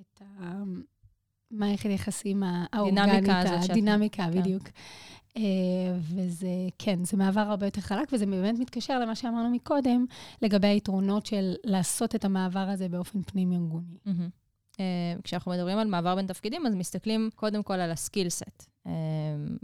את 0.00 0.22
ה 0.22 0.62
מערכת 1.50 1.90
היחסים 1.90 2.42
האורגנית, 2.72 3.24
הדינמיקה, 3.70 4.26
כן. 4.32 4.40
בדיוק. 4.40 4.62
Uh, 5.28 5.38
וזה, 6.00 6.48
כן, 6.78 7.04
זה 7.04 7.16
מעבר 7.16 7.40
הרבה 7.40 7.66
יותר 7.66 7.80
חלק, 7.80 8.08
וזה 8.12 8.26
באמת 8.26 8.58
מתקשר 8.58 8.98
למה 8.98 9.14
שאמרנו 9.14 9.50
מקודם, 9.50 10.04
לגבי 10.42 10.66
היתרונות 10.66 11.26
של 11.26 11.54
לעשות 11.64 12.14
את 12.14 12.24
המעבר 12.24 12.68
הזה 12.68 12.88
באופן 12.88 13.22
פנים-ארגוני. 13.22 13.98
Mm-hmm. 14.06 14.45
Uh, 14.76 15.22
כשאנחנו 15.22 15.52
מדברים 15.52 15.78
על 15.78 15.86
מעבר 15.86 16.14
בין 16.14 16.26
תפקידים, 16.26 16.66
אז 16.66 16.74
מסתכלים 16.74 17.30
קודם 17.34 17.62
כל 17.62 17.74
על 17.74 17.90
הסקיל 17.90 18.28
סט. 18.28 18.66
Uh, 18.86 18.90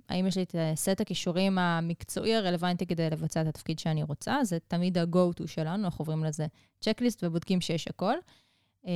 האם 0.08 0.26
יש 0.26 0.36
לי 0.36 0.42
את 0.42 0.54
סט 0.74 1.00
הכישורים 1.00 1.58
המקצועי 1.58 2.34
הרלוונטי 2.34 2.86
כדי 2.86 3.10
לבצע 3.10 3.42
את 3.42 3.46
התפקיד 3.46 3.78
שאני 3.78 4.02
רוצה? 4.02 4.44
זה 4.44 4.58
תמיד 4.68 4.98
ה-go-to 4.98 5.46
שלנו, 5.46 5.84
אנחנו 5.84 6.02
עוברים 6.02 6.24
לזה 6.24 6.46
checklist 6.80 7.24
ובודקים 7.24 7.60
שיש 7.60 7.88
הכל. 7.88 8.14
Uh, 8.84 8.88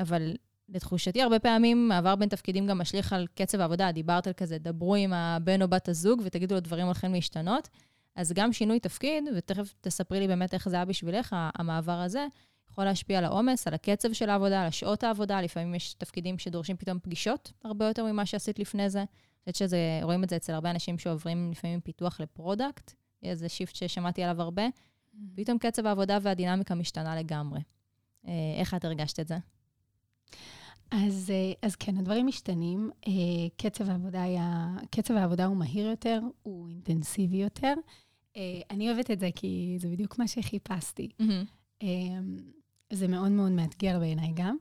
אבל 0.00 0.32
לתחושתי, 0.68 1.22
הרבה 1.22 1.38
פעמים 1.38 1.88
מעבר 1.88 2.16
בין 2.16 2.28
תפקידים 2.28 2.66
גם 2.66 2.78
משליך 2.78 3.12
על 3.12 3.26
קצב 3.34 3.60
העבודה. 3.60 3.92
דיברת 3.92 4.26
על 4.26 4.32
כזה, 4.32 4.58
דברו 4.58 4.94
עם 4.94 5.12
הבן 5.12 5.62
או 5.62 5.68
בת 5.68 5.88
הזוג 5.88 6.22
ותגידו 6.24 6.54
לו 6.54 6.60
דברים 6.60 6.86
הולכים 6.86 7.12
להשתנות. 7.12 7.68
אז 8.14 8.32
גם 8.32 8.52
שינוי 8.52 8.80
תפקיד, 8.80 9.24
ותכף 9.36 9.74
תספרי 9.80 10.20
לי 10.20 10.28
באמת 10.28 10.54
איך 10.54 10.68
זה 10.68 10.76
היה 10.76 10.84
בשבילך, 10.84 11.36
המעבר 11.54 12.00
הזה, 12.00 12.26
יכול 12.76 12.84
להשפיע 12.84 13.18
על 13.18 13.24
העומס, 13.24 13.66
על 13.66 13.74
הקצב 13.74 14.12
של 14.12 14.30
העבודה, 14.30 14.60
על 14.60 14.66
השעות 14.66 15.04
העבודה. 15.04 15.40
לפעמים 15.40 15.74
יש 15.74 15.94
תפקידים 15.94 16.38
שדורשים 16.38 16.76
פתאום 16.76 16.98
פגישות 16.98 17.52
הרבה 17.64 17.86
יותר 17.86 18.04
ממה 18.04 18.26
שעשית 18.26 18.58
לפני 18.58 18.90
זה. 18.90 18.98
אני 19.46 19.52
חושבת 19.52 19.70
שרואים 19.70 20.24
את 20.24 20.30
זה 20.30 20.36
אצל 20.36 20.52
הרבה 20.52 20.70
אנשים 20.70 20.98
שעוברים 20.98 21.50
לפעמים 21.50 21.80
פיתוח 21.80 22.20
ל 22.20 22.28
product, 22.28 22.92
איזה 23.22 23.48
שיפט 23.48 23.74
ששמעתי 23.74 24.22
עליו 24.22 24.42
הרבה. 24.42 24.66
Mm-hmm. 24.66 25.18
פתאום 25.36 25.58
קצב 25.58 25.86
העבודה 25.86 26.18
והדינמיקה 26.22 26.74
משתנה 26.74 27.16
לגמרי. 27.16 27.60
אה, 28.26 28.32
איך 28.56 28.74
את 28.74 28.84
הרגשת 28.84 29.20
את 29.20 29.28
זה? 29.28 29.36
אז, 30.90 31.30
אה, 31.34 31.52
אז 31.62 31.76
כן, 31.76 31.96
הדברים 31.96 32.26
משתנים. 32.26 32.90
אה, 33.08 33.12
קצב 33.56 33.90
העבודה, 33.90 34.22
היה, 34.22 34.68
קצב 34.90 35.14
העבודה 35.14 35.44
הוא 35.44 35.56
מהיר 35.56 35.86
יותר, 35.86 36.20
הוא 36.42 36.68
אינטנסיבי 36.68 37.36
יותר. 37.36 37.74
אני 38.70 38.90
אוהבת 38.90 39.10
את 39.10 39.20
זה 39.20 39.28
כי 39.34 39.76
זה 39.80 39.88
בדיוק 39.88 40.18
מה 40.18 40.28
שחיפשתי. 40.28 41.08
Mm-hmm. 41.22 41.84
זה 42.92 43.08
מאוד 43.08 43.32
מאוד 43.32 43.52
מאתגר 43.52 43.98
בעיניי 43.98 44.32
גם. 44.34 44.56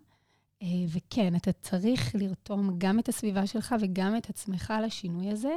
וכן, 0.87 1.35
אתה 1.35 1.51
צריך 1.51 2.15
לרתום 2.15 2.75
גם 2.77 2.99
את 2.99 3.09
הסביבה 3.09 3.47
שלך 3.47 3.75
וגם 3.81 4.17
את 4.17 4.29
עצמך 4.29 4.73
לשינוי 4.85 5.29
הזה. 5.29 5.55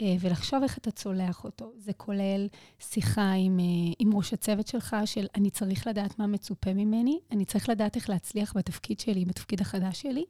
אה, 0.00 0.16
ולחשוב 0.20 0.62
איך 0.62 0.78
אתה 0.78 0.90
צולח 0.90 1.44
אותו. 1.44 1.72
זה 1.76 1.92
כולל 1.92 2.48
שיחה 2.78 3.32
עם, 3.32 3.60
אה, 3.60 3.64
עם 3.98 4.16
ראש 4.16 4.32
הצוות 4.32 4.66
שלך, 4.66 4.96
של 5.04 5.26
אני 5.34 5.50
צריך 5.50 5.86
לדעת 5.86 6.18
מה 6.18 6.26
מצופה 6.26 6.74
ממני, 6.74 7.20
אני 7.30 7.44
צריך 7.44 7.68
לדעת 7.68 7.96
איך 7.96 8.10
להצליח 8.10 8.56
בתפקיד 8.56 9.00
שלי, 9.00 9.24
בתפקיד 9.24 9.60
החדש 9.60 10.02
שלי. 10.02 10.24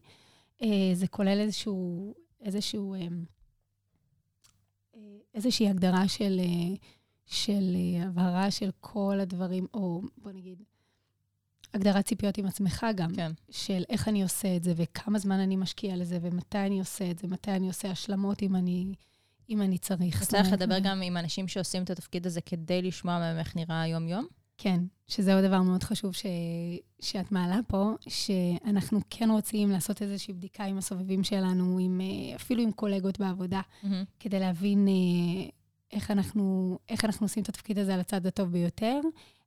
אה, 0.62 0.90
זה 0.94 1.06
כולל 1.06 1.40
איזשהו, 1.40 2.14
איזשהו, 2.40 2.94
איזושהי 5.34 5.68
הגדרה 5.68 6.08
של, 6.08 6.40
של 7.26 7.76
הבהרה 8.02 8.50
של 8.50 8.70
כל 8.80 9.18
הדברים, 9.20 9.66
או 9.74 10.02
בוא 10.18 10.32
נגיד, 10.32 10.62
הגדרת 11.74 12.04
ציפיות 12.04 12.38
עם 12.38 12.46
עצמך 12.46 12.86
גם, 12.94 13.14
כן. 13.14 13.32
של 13.50 13.82
איך 13.88 14.08
אני 14.08 14.22
עושה 14.22 14.56
את 14.56 14.64
זה, 14.64 14.72
וכמה 14.76 15.18
זמן 15.18 15.40
אני 15.40 15.56
משקיע 15.56 15.96
לזה, 15.96 16.18
ומתי 16.22 16.58
אני 16.58 16.78
עושה 16.78 17.10
את 17.10 17.18
זה, 17.18 17.28
מתי 17.28 17.50
אני 17.50 17.68
עושה 17.68 17.90
השלמות 17.90 18.42
אם 18.42 18.56
אני... 18.56 18.94
אם 19.50 19.62
אני 19.62 19.78
צריך. 19.78 20.22
צריך 20.22 20.52
לדבר 20.52 20.78
גם 20.78 21.02
עם 21.02 21.16
אנשים 21.16 21.48
שעושים 21.48 21.82
את 21.82 21.90
התפקיד 21.90 22.26
הזה 22.26 22.40
כדי 22.40 22.82
לשמוע 22.82 23.18
מהם 23.18 23.38
איך 23.38 23.56
נראה 23.56 23.82
היום-יום? 23.82 24.26
כן, 24.58 24.80
שזה 25.06 25.34
עוד 25.34 25.44
דבר 25.44 25.62
מאוד 25.62 25.82
חשוב 25.82 26.12
ש... 26.12 26.26
שאת 27.00 27.32
מעלה 27.32 27.60
פה, 27.66 27.94
שאנחנו 28.08 29.00
כן 29.10 29.30
רוצים 29.30 29.70
לעשות 29.70 30.02
איזושהי 30.02 30.34
בדיקה 30.34 30.64
עם 30.64 30.78
הסובבים 30.78 31.24
שלנו, 31.24 31.78
עם, 31.80 32.00
אה, 32.00 32.36
אפילו 32.36 32.62
עם 32.62 32.72
קולגות 32.72 33.20
בעבודה, 33.20 33.60
mm-hmm. 33.60 33.86
כדי 34.20 34.40
להבין 34.40 34.88
אה, 34.88 35.48
איך 35.92 36.10
אנחנו, 36.10 36.78
איך 36.88 37.04
אנחנו 37.04 37.24
עושים 37.24 37.42
את 37.42 37.48
התפקיד 37.48 37.78
הזה 37.78 37.94
על 37.94 38.00
הצד 38.00 38.26
הטוב 38.26 38.52
ביותר, 38.52 39.00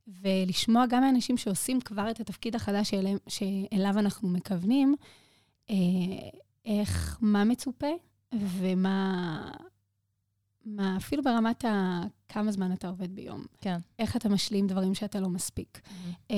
ולשמוע 0.06 0.86
גם 0.86 1.02
מאנשים 1.02 1.36
שעושים 1.36 1.80
כבר 1.80 2.10
את 2.10 2.20
התפקיד 2.20 2.54
החדש 2.54 2.90
שאליו, 2.90 3.16
שאליו 3.28 3.98
אנחנו 3.98 4.28
מכוונים, 4.28 4.94
אה, 5.70 5.76
איך, 6.64 7.18
מה 7.20 7.44
מצופה 7.44 7.90
ומה 8.32 9.50
מה, 10.64 10.96
אפילו 10.96 11.22
ברמת 11.22 11.64
ה... 11.64 12.02
כמה 12.28 12.52
זמן 12.52 12.72
אתה 12.72 12.88
עובד 12.88 13.14
ביום. 13.14 13.44
כן. 13.60 13.78
איך 13.98 14.16
אתה 14.16 14.28
משלים 14.28 14.66
דברים 14.66 14.94
שאתה 14.94 15.20
לא 15.20 15.28
מספיק. 15.28 15.80
Mm-hmm. 15.84 16.30
אה, 16.30 16.36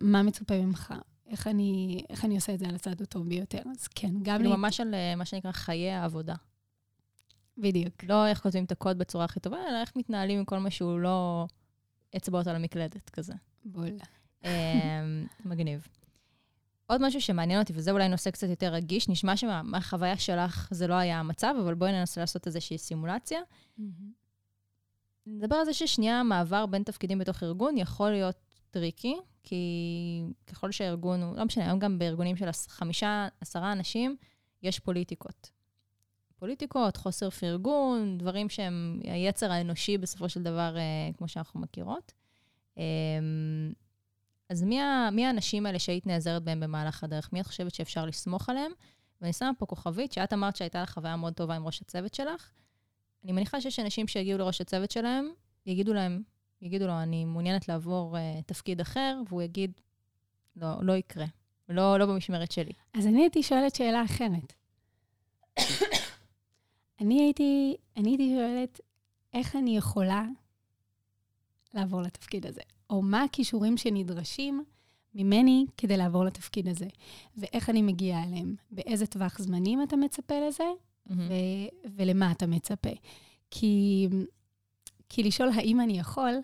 מה 0.00 0.22
מצופה 0.22 0.60
ממך. 0.60 0.94
איך 1.26 1.46
אני, 1.46 2.02
איך 2.10 2.24
אני 2.24 2.34
עושה 2.34 2.54
את 2.54 2.58
זה 2.58 2.66
על 2.68 2.74
הצד 2.74 3.02
הטוב 3.02 3.28
ביותר. 3.28 3.62
אז 3.70 3.88
כן, 3.88 4.12
גם... 4.22 4.36
כאילו 4.36 4.50
לי... 4.50 4.56
ממש 4.56 4.80
על 4.80 4.94
אה, 4.94 5.16
מה 5.16 5.24
שנקרא 5.24 5.52
חיי 5.52 5.90
העבודה. 5.90 6.34
בדיוק. 7.58 8.04
לא 8.04 8.26
איך 8.26 8.42
כותבים 8.42 8.64
את 8.64 8.72
הקוד 8.72 8.98
בצורה 8.98 9.24
הכי 9.24 9.40
טובה, 9.40 9.58
אלא 9.68 9.80
איך 9.80 9.92
מתנהלים 9.96 10.38
עם 10.38 10.44
כל 10.44 10.58
מה 10.58 10.70
שהוא 10.70 10.98
לא 10.98 11.46
אצבעות 12.16 12.46
על 12.46 12.56
המקלדת 12.56 13.10
כזה. 13.10 13.34
בול. 13.64 13.98
אה, 14.44 15.02
מגניב. 15.44 15.88
עוד 16.86 17.06
משהו 17.06 17.20
שמעניין 17.20 17.60
אותי, 17.60 17.72
וזה 17.76 17.90
אולי 17.90 18.08
נושא 18.08 18.30
קצת 18.30 18.48
יותר 18.48 18.72
רגיש, 18.72 19.08
נשמע 19.08 19.36
שמהחוויה 19.36 20.18
שלך 20.18 20.68
זה 20.70 20.86
לא 20.86 20.94
היה 20.94 21.20
המצב, 21.20 21.54
אבל 21.64 21.74
בואי 21.74 21.92
ננסה 21.92 22.20
לעשות 22.20 22.46
איזושהי 22.46 22.78
סימולציה. 22.78 23.40
Mm-hmm. 23.40 23.82
נדבר 25.26 25.56
על 25.56 25.64
זה 25.64 25.72
ששנייה 25.72 26.22
מעבר 26.22 26.66
בין 26.66 26.82
תפקידים 26.82 27.18
בתוך 27.18 27.42
ארגון 27.42 27.78
יכול 27.78 28.10
להיות 28.10 28.36
tricky, 28.70 29.16
כי 29.42 30.22
ככל 30.46 30.72
שהארגון 30.72 31.22
הוא, 31.22 31.36
לא 31.36 31.44
משנה, 31.44 31.64
היום 31.64 31.78
גם 31.78 31.98
בארגונים 31.98 32.36
של 32.36 32.48
חמישה, 32.68 33.28
עשרה 33.40 33.72
אנשים, 33.72 34.16
יש 34.62 34.78
פוליטיקות. 34.78 35.50
פוליטיקות, 36.40 36.96
חוסר 36.96 37.30
פרגון, 37.30 38.18
דברים 38.18 38.48
שהם 38.48 39.00
היצר 39.04 39.52
האנושי 39.52 39.98
בסופו 39.98 40.28
של 40.28 40.42
דבר, 40.42 40.76
אה, 40.76 41.12
כמו 41.18 41.28
שאנחנו 41.28 41.60
מכירות. 41.60 42.12
אמ, 42.76 42.82
אז 44.48 44.62
מי, 44.62 44.78
מי 45.12 45.26
האנשים 45.26 45.66
האלה 45.66 45.78
שהיית 45.78 46.06
נעזרת 46.06 46.42
בהם 46.42 46.60
במהלך 46.60 47.04
הדרך? 47.04 47.32
מי 47.32 47.40
את 47.40 47.46
חושבת 47.46 47.74
שאפשר 47.74 48.06
לסמוך 48.06 48.48
עליהם? 48.48 48.72
ואני 49.20 49.32
שמה 49.32 49.50
פה 49.58 49.66
כוכבית, 49.66 50.12
שאת 50.12 50.32
אמרת 50.32 50.56
שהייתה 50.56 50.82
לך 50.82 50.90
חוויה 50.90 51.16
מאוד 51.16 51.32
טובה 51.32 51.56
עם 51.56 51.66
ראש 51.66 51.80
הצוות 51.82 52.14
שלך. 52.14 52.50
אני 53.24 53.32
מניחה 53.32 53.60
שיש 53.60 53.80
אנשים 53.80 54.08
שיגיעו 54.08 54.38
לראש 54.38 54.60
הצוות 54.60 54.90
שלהם, 54.90 55.30
יגידו 55.66 55.94
להם, 55.94 56.22
יגידו 56.62 56.86
לו, 56.86 57.02
אני 57.02 57.24
מעוניינת 57.24 57.68
לעבור 57.68 58.16
uh, 58.16 58.42
תפקיד 58.46 58.80
אחר, 58.80 59.20
והוא 59.28 59.42
יגיד, 59.42 59.72
לא, 60.56 60.68
לא 60.80 60.92
יקרה. 60.92 61.26
לא, 61.68 61.98
לא 61.98 62.06
במשמרת 62.06 62.52
שלי. 62.52 62.72
אז 62.94 63.06
אני 63.06 63.20
הייתי 63.20 63.42
שואלת 63.42 63.74
שאלה 63.74 64.04
אחרת. 64.04 64.52
אני 67.00 67.22
הייתי, 67.22 67.76
אני 67.96 68.10
הייתי 68.10 68.34
שואלת, 68.36 68.80
איך 69.34 69.56
אני 69.56 69.76
יכולה 69.76 70.24
לעבור 71.74 72.02
לתפקיד 72.02 72.46
הזה? 72.46 72.60
או 72.90 73.02
מה 73.02 73.22
הכישורים 73.22 73.76
שנדרשים 73.76 74.64
ממני 75.14 75.66
כדי 75.76 75.96
לעבור 75.96 76.24
לתפקיד 76.24 76.68
הזה, 76.68 76.88
ואיך 77.36 77.70
אני 77.70 77.82
מגיעה 77.82 78.24
אליהם, 78.24 78.54
באיזה 78.70 79.06
טווח 79.06 79.38
זמנים 79.38 79.82
אתה 79.82 79.96
מצפה 79.96 80.34
לזה, 80.48 80.64
mm-hmm. 80.64 81.12
ו- 81.12 81.90
ולמה 81.96 82.32
אתה 82.32 82.46
מצפה. 82.46 82.90
כי, 83.50 84.08
כי 85.08 85.22
לשאול 85.22 85.48
האם 85.54 85.80
אני 85.80 85.98
יכול, 85.98 86.34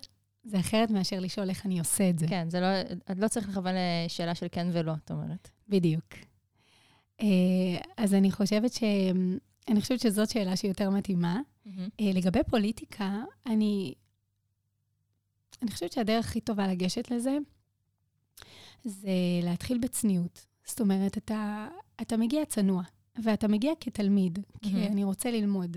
זה 0.45 0.61
אחרת 0.61 0.91
מאשר 0.91 1.21
לשאול 1.21 1.49
איך 1.49 1.67
אני 1.67 1.79
עושה 1.79 2.11
את 2.11 2.19
זה. 2.19 2.27
כן, 2.29 2.51
זה 2.51 2.61
לא, 2.61 2.67
את 3.11 3.19
לא 3.19 3.29
צריך 3.29 3.49
לכוון 3.49 3.75
לשאלה 4.07 4.35
של 4.35 4.47
כן 4.53 4.67
ולא, 4.73 4.93
את 5.05 5.11
אומרת. 5.11 5.51
בדיוק. 5.69 6.15
אה, 7.21 7.27
אז 7.97 8.15
אני 8.15 8.33
חושבת 8.33 8.73
ש... 8.73 8.83
אני 9.69 9.81
חושבת 9.81 10.01
שזאת 10.01 10.31
שאלה 10.31 10.57
שיותר 10.57 10.91
מתאימה. 10.91 11.41
Mm-hmm. 11.67 11.71
לגבי 12.01 12.41
פוליטיקה, 12.51 13.23
אני, 13.47 13.95
אני 15.63 15.71
חושבת 15.71 15.93
שהדרך 15.93 16.27
הכי 16.27 16.41
טובה 16.41 16.69
לגשת 16.69 17.11
לזה, 17.11 17.39
זה 18.85 19.11
להתחיל 19.43 19.79
בצניעות. 19.79 20.47
זאת 20.65 20.81
אומרת, 20.81 21.19
אתה, 21.19 21.69
אתה 22.01 22.17
מגיע 22.17 22.45
צנוע, 22.45 22.83
ואתה 23.23 23.49
מגיע 23.49 23.73
כתלמיד, 23.81 24.39
כי 24.63 24.73
מהמם. 24.73 24.87
אני 24.87 25.05
רוצה 25.05 25.31
ללמוד. 25.31 25.77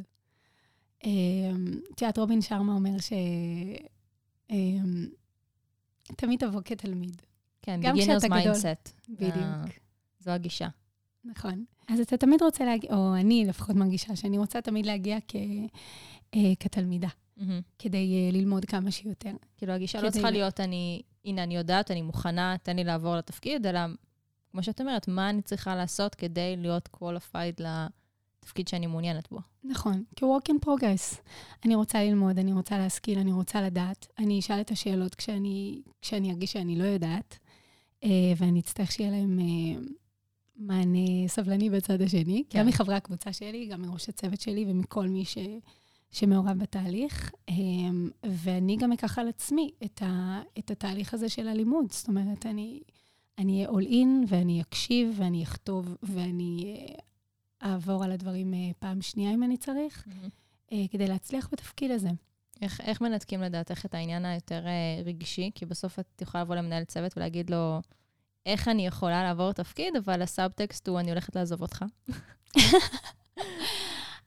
אמ, 1.03 1.79
את 1.93 2.01
יודעת, 2.01 2.17
רובין 2.17 2.41
שרמה 2.41 2.73
אומר 2.73 2.99
ש... 2.99 3.13
אמ, 4.49 5.07
תמיד 6.05 6.39
תבוא 6.39 6.61
כתלמיד. 6.65 7.21
כן, 7.61 7.79
גם 7.83 7.95
beginner's 7.95 7.99
כשאתה 8.01 8.27
גדול. 8.27 8.53
mindset. 8.53 8.89
בדיוק. 9.09 9.35
אה, 9.35 9.63
זו 10.19 10.31
הגישה. 10.31 10.67
נכון. 11.25 11.65
אז 11.89 11.99
אתה 11.99 12.17
תמיד 12.17 12.43
רוצה 12.43 12.65
להגיע, 12.65 12.89
או 12.95 13.15
אני 13.15 13.45
לפחות 13.47 13.75
מרגישה 13.75 14.15
שאני 14.15 14.37
רוצה 14.37 14.61
תמיד 14.61 14.85
להגיע 14.85 15.17
כ, 15.27 15.35
אה, 16.35 16.53
כתלמידה, 16.59 17.07
מהמם. 17.37 17.61
כדי 17.79 18.27
אה, 18.27 18.31
ללמוד 18.31 18.65
כמה 18.65 18.91
שיותר. 18.91 19.31
כאילו, 19.57 19.73
הגישה 19.73 20.01
לא 20.01 20.09
צריכה 20.09 20.31
להיות, 20.31 20.59
אני, 20.59 21.01
הנה, 21.25 21.43
אני 21.43 21.55
יודעת, 21.55 21.91
אני 21.91 22.01
מוכנה, 22.01 22.55
תן 22.63 22.75
לי 22.75 22.83
לעבור 22.83 23.15
לתפקיד, 23.15 23.65
אלא, 23.65 23.79
כמו 24.51 24.63
שאת 24.63 24.81
אומרת, 24.81 25.07
מה 25.07 25.29
אני 25.29 25.41
צריכה 25.41 25.75
לעשות 25.75 26.15
כדי 26.15 26.55
להיות 26.57 26.89
qualified 26.95 27.63
לתפקיד 28.43 28.67
שאני 28.67 28.87
מעוניינת 28.87 29.31
בו. 29.31 29.39
נכון, 29.63 30.03
כ-work 30.15 30.51
in 30.51 30.65
progress. 30.65 31.21
אני 31.65 31.75
רוצה 31.75 32.03
ללמוד, 32.03 32.39
אני 32.39 32.53
רוצה 32.53 32.77
להשכיל, 32.77 33.19
אני 33.19 33.31
רוצה 33.31 33.61
לדעת. 33.61 34.07
אני 34.19 34.39
אשאל 34.39 34.61
את 34.61 34.71
השאלות 34.71 35.15
כשאני, 35.15 35.81
כשאני 36.01 36.31
ארגיש 36.31 36.51
שאני 36.51 36.75
לא 36.75 36.83
יודעת, 36.83 37.39
אה, 38.03 38.33
ואני 38.37 38.59
אצטרך 38.59 38.91
שיהיה 38.91 39.11
להם 39.11 39.39
אה, 39.39 39.81
מענה 40.59 41.27
סבלני 41.27 41.69
בצד 41.69 42.01
השני, 42.01 42.43
כן. 42.49 42.59
גם 42.59 42.67
מחברי 42.67 42.95
הקבוצה 42.95 43.33
שלי, 43.33 43.65
גם 43.65 43.81
מראש 43.81 44.09
הצוות 44.09 44.41
שלי 44.41 44.65
ומכל 44.67 45.07
מי 45.07 45.25
ש, 45.25 45.37
שמעורב 46.11 46.57
בתהליך. 46.57 47.31
אה, 47.49 47.55
ואני 48.25 48.77
גם 48.77 48.91
אקח 48.91 49.19
על 49.19 49.27
עצמי 49.27 49.71
את, 49.85 50.01
ה, 50.01 50.41
את 50.59 50.71
התהליך 50.71 51.13
הזה 51.13 51.29
של 51.29 51.47
הלימוד. 51.47 51.91
זאת 51.91 52.07
אומרת, 52.07 52.45
אני, 52.45 52.81
אהיה 53.39 53.69
all 53.69 53.89
in, 53.89 54.27
ואני 54.27 54.61
אקשיב, 54.61 55.13
ואני 55.17 55.43
אכתוב, 55.43 55.95
ואני 56.03 56.75
אה, 57.61 57.69
אעבור 57.69 58.03
על 58.03 58.11
הדברים 58.11 58.53
אה, 58.53 58.71
פעם 58.79 59.01
שנייה 59.01 59.33
אם 59.33 59.43
אני 59.43 59.57
צריך, 59.57 60.07
אה, 60.71 60.85
כדי 60.91 61.07
להצליח 61.07 61.49
בתפקיד 61.51 61.91
הזה. 61.91 62.09
איך, 62.61 62.81
איך 62.81 63.01
מנתקים 63.01 63.41
לדעתך 63.41 63.85
את 63.85 63.93
העניין 63.93 64.25
היותר 64.25 64.63
רגשי? 65.05 65.51
כי 65.55 65.65
בסוף 65.65 65.99
את 65.99 66.21
יכולה 66.21 66.43
לבוא 66.43 66.55
למנהל 66.55 66.83
צוות 66.83 67.17
ולהגיד 67.17 67.49
לו, 67.49 67.81
איך 68.45 68.67
אני 68.67 68.87
יכולה 68.87 69.23
לעבור 69.23 69.51
תפקיד, 69.51 69.95
אבל 69.95 70.21
הסאבטקסט 70.21 70.87
הוא, 70.87 70.99
אני 70.99 71.09
הולכת 71.09 71.35
לעזוב 71.35 71.61
אותך. 71.61 71.85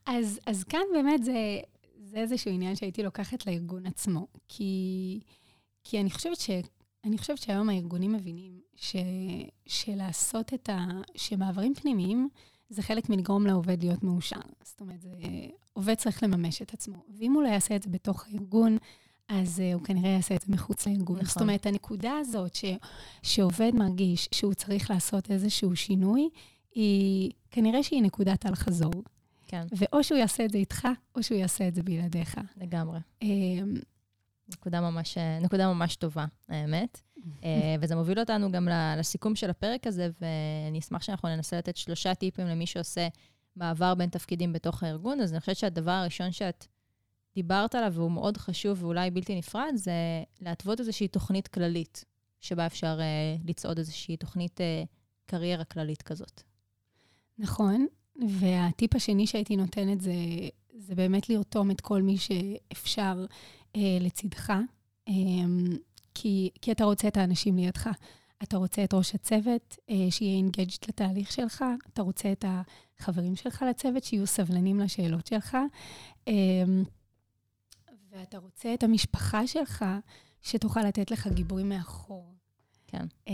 אז, 0.05 0.39
אז 0.45 0.63
כאן 0.63 0.81
באמת 0.93 1.23
זה, 1.23 1.59
זה 1.97 2.17
איזשהו 2.17 2.51
עניין 2.51 2.75
שהייתי 2.75 3.03
לוקחת 3.03 3.47
לארגון 3.47 3.85
עצמו. 3.85 4.27
כי, 4.47 5.19
כי 5.83 6.01
אני 6.01 6.11
חושבת 6.11 6.39
ש... 6.39 6.49
אני 7.05 7.17
חושבת 7.17 7.37
שהיום 7.37 7.69
הארגונים 7.69 8.13
מבינים 8.13 8.61
ש, 8.75 8.95
שלעשות 9.65 10.53
את 10.53 10.69
ה... 10.69 10.85
שמעברים 11.15 11.75
פנימיים 11.75 12.29
זה 12.69 12.81
חלק 12.81 13.09
מלגרום 13.09 13.47
לעובד 13.47 13.83
להיות 13.83 14.03
מאושר. 14.03 14.39
זאת 14.63 14.81
אומרת, 14.81 15.01
זה, 15.01 15.11
עובד 15.73 15.95
צריך 15.95 16.23
לממש 16.23 16.61
את 16.61 16.73
עצמו. 16.73 17.03
ואם 17.09 17.33
הוא 17.33 17.43
לא 17.43 17.47
יעשה 17.47 17.75
את 17.75 17.83
זה 17.83 17.89
בתוך 17.89 18.25
הארגון, 18.27 18.77
אז 19.29 19.59
uh, 19.59 19.73
הוא 19.73 19.83
כנראה 19.83 20.09
יעשה 20.09 20.35
את 20.35 20.41
זה 20.41 20.53
מחוץ 20.53 20.87
לארגון. 20.87 21.15
נכון. 21.15 21.27
זאת 21.27 21.41
אומרת, 21.41 21.65
הנקודה 21.65 22.13
הזאת 22.19 22.55
ש, 22.55 22.65
שעובד 23.23 23.71
מרגיש 23.75 24.29
שהוא 24.31 24.53
צריך 24.53 24.91
לעשות 24.91 25.31
איזשהו 25.31 25.75
שינוי, 25.75 26.29
היא 26.75 27.31
כנראה 27.51 27.83
שהיא 27.83 28.01
נקודת 28.01 28.45
אל-חזור. 28.45 29.03
כן, 29.47 29.67
ואו 29.77 30.03
שהוא 30.03 30.17
יעשה 30.17 30.45
את 30.45 30.51
זה 30.51 30.57
איתך, 30.57 30.87
או 31.15 31.23
שהוא 31.23 31.37
יעשה 31.37 31.67
את 31.67 31.75
זה 31.75 31.83
בלעדיך. 31.83 32.37
לגמרי. 32.57 32.99
אמ, 33.21 33.73
נקודה 34.49 34.81
ממש, 34.81 35.17
אה, 35.17 35.39
נקודה 35.39 35.73
ממש 35.73 35.95
טובה, 35.95 36.25
האמת. 36.49 37.01
אה, 37.43 37.75
וזה 37.81 37.95
מוביל 37.95 38.19
אותנו 38.19 38.51
גם 38.51 38.67
לסיכום 38.97 39.35
של 39.35 39.49
הפרק 39.49 39.87
הזה, 39.87 40.09
ואני 40.21 40.79
אשמח 40.79 41.01
שאנחנו 41.01 41.29
ננסה 41.29 41.57
לתת 41.57 41.77
שלושה 41.77 42.15
טיפים 42.15 42.47
למי 42.47 42.65
שעושה 42.65 43.07
מעבר 43.55 43.95
בין 43.95 44.09
תפקידים 44.09 44.53
בתוך 44.53 44.83
הארגון. 44.83 45.19
אז 45.19 45.31
אני 45.31 45.39
חושבת 45.39 45.57
שהדבר 45.57 45.91
הראשון 45.91 46.31
שאת 46.31 46.65
דיברת 47.35 47.75
עליו, 47.75 47.93
והוא 47.93 48.11
מאוד 48.11 48.37
חשוב 48.37 48.83
ואולי 48.83 49.11
בלתי 49.11 49.35
נפרד, 49.35 49.71
זה 49.75 49.91
להתוות 50.41 50.79
איזושהי 50.79 51.07
תוכנית 51.07 51.47
כללית, 51.47 52.05
שבה 52.41 52.65
אפשר 52.65 52.97
אה, 52.99 53.35
לצעוד 53.45 53.77
איזושהי 53.77 54.17
תוכנית 54.17 54.61
אה, 54.61 54.83
קריירה 55.25 55.63
כללית 55.63 56.01
כזאת. 56.01 56.41
נכון, 57.37 57.85
והטיפ 58.39 58.95
השני 58.95 59.27
שהייתי 59.27 59.55
נותנת 59.55 60.01
זה, 60.01 60.13
זה 60.77 60.95
באמת 60.95 61.29
לרתום 61.29 61.71
את 61.71 61.81
כל 61.81 62.01
מי 62.01 62.17
שאפשר 62.17 63.25
אה, 63.75 63.97
לצדך, 64.01 64.53
אה, 65.07 65.13
כי, 66.13 66.49
כי 66.61 66.71
אתה 66.71 66.83
רוצה 66.83 67.07
את 67.07 67.17
האנשים 67.17 67.57
לידך. 67.57 67.89
אתה 68.43 68.57
רוצה 68.57 68.83
את 68.83 68.93
ראש 68.93 69.15
הצוות, 69.15 69.77
אה, 69.89 70.07
שיהיה 70.09 70.37
engaged 70.37 70.77
לתהליך 70.87 71.31
שלך, 71.31 71.65
אתה 71.93 72.01
רוצה 72.01 72.31
את 72.31 72.45
החברים 72.47 73.35
שלך 73.35 73.65
לצוות, 73.69 74.03
שיהיו 74.03 74.27
סבלנים 74.27 74.79
לשאלות 74.79 75.27
שלך, 75.27 75.57
אה, 76.27 76.33
ואתה 78.13 78.37
רוצה 78.37 78.73
את 78.73 78.83
המשפחה 78.83 79.47
שלך, 79.47 79.85
שתוכל 80.41 80.81
לתת 80.81 81.11
לך 81.11 81.27
גיבוי 81.27 81.63
מאחור. 81.63 82.33
כן. 82.87 83.05
אה, 83.27 83.33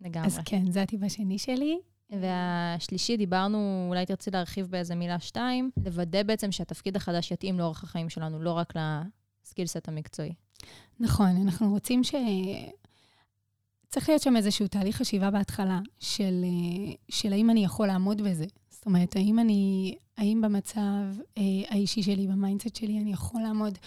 לגמרי. 0.00 0.26
אז 0.26 0.38
כן, 0.44 0.70
זה 0.70 0.82
הטיפ 0.82 1.02
השני 1.02 1.38
שלי. 1.38 1.78
והשלישי, 2.10 3.16
דיברנו, 3.16 3.86
אולי 3.88 4.06
תרצי 4.06 4.30
להרחיב 4.30 4.66
באיזה 4.66 4.94
מילה 4.94 5.20
שתיים, 5.20 5.70
לוודא 5.84 6.22
בעצם 6.22 6.52
שהתפקיד 6.52 6.96
החדש 6.96 7.30
יתאים 7.30 7.58
לאורך 7.58 7.84
החיים 7.84 8.08
שלנו, 8.08 8.42
לא 8.42 8.52
רק 8.52 8.72
לסקילסט 8.76 9.88
המקצועי. 9.88 10.34
נכון, 11.00 11.36
אנחנו 11.42 11.70
רוצים 11.70 12.04
ש... 12.04 12.14
צריך 13.88 14.08
להיות 14.08 14.22
שם 14.22 14.36
איזשהו 14.36 14.68
תהליך 14.68 14.96
חשיבה 14.96 15.30
בהתחלה, 15.30 15.80
של, 15.98 16.44
אה, 16.44 16.94
של 17.08 17.32
האם 17.32 17.50
אני 17.50 17.64
יכול 17.64 17.86
לעמוד 17.86 18.22
בזה. 18.22 18.46
זאת 18.86 18.94
אומרת, 18.94 19.16
האם 19.16 19.38
אני, 19.38 19.94
האם 20.16 20.40
במצב 20.40 20.80
אה, 21.38 21.42
האישי 21.68 22.02
שלי, 22.02 22.26
ב 22.26 22.32
mindset 22.32 22.76
שלי, 22.76 22.98
אני 22.98 23.12
יכול 23.12 23.42
לעמוד 23.42 23.78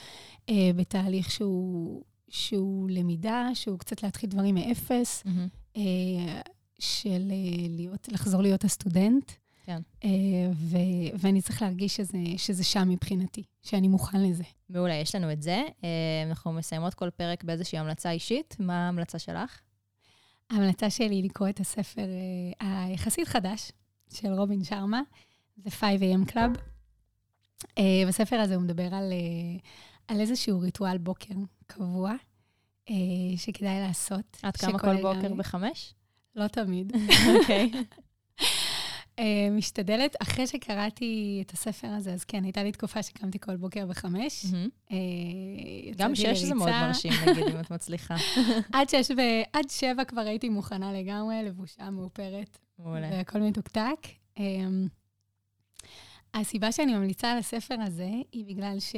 אה, 0.50 0.72
בתהליך 0.76 1.32
שהוא, 1.32 2.04
שהוא 2.30 2.90
למידה, 2.90 3.50
שהוא 3.54 3.80
קצת 3.80 4.04
להתחיל 4.04 4.30
דברים 4.30 4.56
מאפס, 4.56 5.24
אה, 5.78 6.42
של 6.80 7.32
אה, 7.32 7.68
להיות, 7.70 8.08
לחזור 8.12 8.42
להיות 8.42 8.64
הסטודנט. 8.64 9.32
כן. 9.66 9.82
אה, 10.04 10.10
ו, 10.54 10.78
ואני 11.20 11.42
צריך 11.42 11.62
להרגיש 11.62 11.96
שזה, 11.96 12.18
שזה 12.38 12.64
שם 12.64 12.90
מבחינתי, 12.90 13.44
שאני 13.62 13.88
מוכן 13.88 14.22
לזה. 14.22 14.44
מעולה, 14.70 14.96
יש 14.96 15.16
לנו 15.16 15.32
את 15.32 15.42
זה. 15.42 15.64
אה, 15.84 16.24
אנחנו 16.30 16.54
מסיימות 16.54 16.94
כל 16.94 17.10
פרק 17.10 17.44
באיזושהי 17.44 17.80
המלצה 17.80 18.12
אישית. 18.12 18.56
מה 18.60 18.86
ההמלצה 18.86 19.20
שלך? 19.20 19.60
ההמלצה 20.50 20.90
שלי 20.90 21.16
היא 21.16 21.24
לקרוא 21.24 21.50
את 21.50 21.60
הספר 21.60 22.06
אה, 22.62 22.84
היחסית 22.84 23.28
חדש 23.28 23.72
של 24.14 24.28
רובין 24.34 24.64
שרמה, 24.64 25.02
The 25.66 25.70
5am 25.70 26.32
Club. 26.32 26.60
אה, 27.78 28.04
בספר 28.08 28.36
הזה 28.36 28.56
הוא 28.56 28.64
מדבר 28.64 28.96
על, 28.96 29.12
אה, 29.12 29.60
על 30.08 30.22
איזשהו 30.22 30.60
ריטואל 30.60 30.98
בוקר 30.98 31.34
קבוע, 31.68 32.12
אה, 32.90 32.96
שכדאי 33.38 33.80
לעשות. 33.80 34.38
קמה 34.42 34.52
שכולל 34.56 34.80
כל 34.80 35.02
בוקר 35.02 35.28
גם- 35.30 35.38
בחמש? 35.38 35.94
לא 36.36 36.48
תמיד. 36.48 36.94
אוקיי. 37.42 37.72
אה, 39.20 39.50
משתדלת, 39.52 40.16
אחרי 40.22 40.48
שקראתי 40.48 41.44
את 41.46 41.52
הספר 41.52 41.88
הזה, 41.88 42.14
אז 42.14 42.24
כן, 42.24 42.44
הייתה 42.44 42.64
לי 42.64 42.72
תקופה 42.72 43.04
שקמתי 43.04 43.40
כל 43.40 43.56
בוקר 43.56 43.86
בחמש. 43.86 44.46
אה, 44.92 44.98
גם 45.98 46.16
שש 46.16 46.38
זה 46.38 46.56
מאוד. 46.56 46.70
מרשים, 46.70 47.12
נגיד, 47.28 47.44
אם 47.44 47.60
את 47.60 47.72
מצליחה. 47.72 48.16
עד 48.74 48.90
שש 48.90 49.12
ו- 49.12 49.44
עד 49.54 49.70
שבע 49.70 50.04
כבר 50.04 50.22
הייתי 50.22 50.50
מוכנה 50.50 50.94
לגמרי, 50.94 51.44
לבושה 51.44 51.90
מאופרת. 51.90 52.58
מעולה. 52.80 53.10
והכל 53.12 53.40
מתוקתק. 53.40 54.08
אמ, 54.38 54.88
הסיבה 56.34 56.72
שאני 56.72 56.96
ממליצה 56.96 57.32
על 57.32 57.38
הספר 57.38 57.76
הזה 57.82 58.10
היא 58.32 58.46
בגלל 58.46 58.78
ש... 58.80 58.96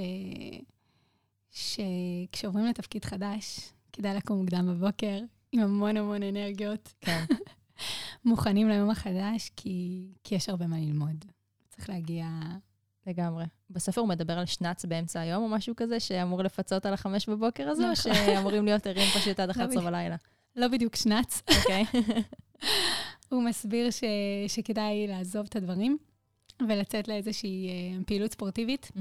שכשעוברים 1.51 2.65
לתפקיד 2.65 3.05
חדש, 3.05 3.60
כדאי 3.93 4.15
לקום 4.15 4.38
מוקדם 4.38 4.67
בבוקר, 4.67 5.19
עם 5.51 5.60
המון 5.60 5.97
המון 5.97 6.23
אנרגיות, 6.23 6.93
כן. 7.01 7.23
מוכנים 8.25 8.69
ליום 8.69 8.89
החדש, 8.89 9.51
כי, 9.55 10.07
כי 10.23 10.36
יש 10.36 10.49
הרבה 10.49 10.67
מה 10.67 10.77
ללמוד. 10.77 11.25
צריך 11.69 11.89
להגיע... 11.89 12.25
לגמרי. 13.07 13.45
בספר 13.69 14.01
הוא 14.01 14.10
מדבר 14.10 14.39
על 14.39 14.45
שנץ 14.45 14.86
באמצע 14.86 15.19
היום 15.19 15.43
או 15.43 15.49
משהו 15.49 15.75
כזה, 15.77 15.99
שאמור 15.99 16.43
לפצות 16.43 16.86
על 16.86 16.93
החמש 16.93 17.29
בבוקר 17.29 17.69
הזה, 17.69 17.88
או 17.88 17.91
נכון. 17.91 18.13
שאמורים 18.13 18.65
להיות 18.65 18.88
ערים 18.88 19.10
פשוט 19.19 19.39
עד 19.39 19.47
לא 19.47 19.51
11 19.51 19.67
בדיוק. 19.67 19.86
בלילה? 19.86 20.15
לא 20.55 20.67
בדיוק 20.67 20.95
שנץ, 20.95 21.41
אוקיי. 21.57 21.86
הוא 23.29 23.43
מסביר 23.43 23.91
ש... 23.91 24.03
שכדאי 24.47 25.07
לעזוב 25.07 25.45
את 25.49 25.55
הדברים 25.55 25.97
ולצאת 26.69 27.07
לאיזושהי 27.07 27.69
אה, 27.69 28.03
פעילות 28.05 28.31
ספורטיבית. 28.31 28.91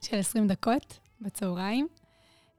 של 0.00 0.18
20 0.18 0.48
דקות 0.48 0.98
בצהריים. 1.20 1.88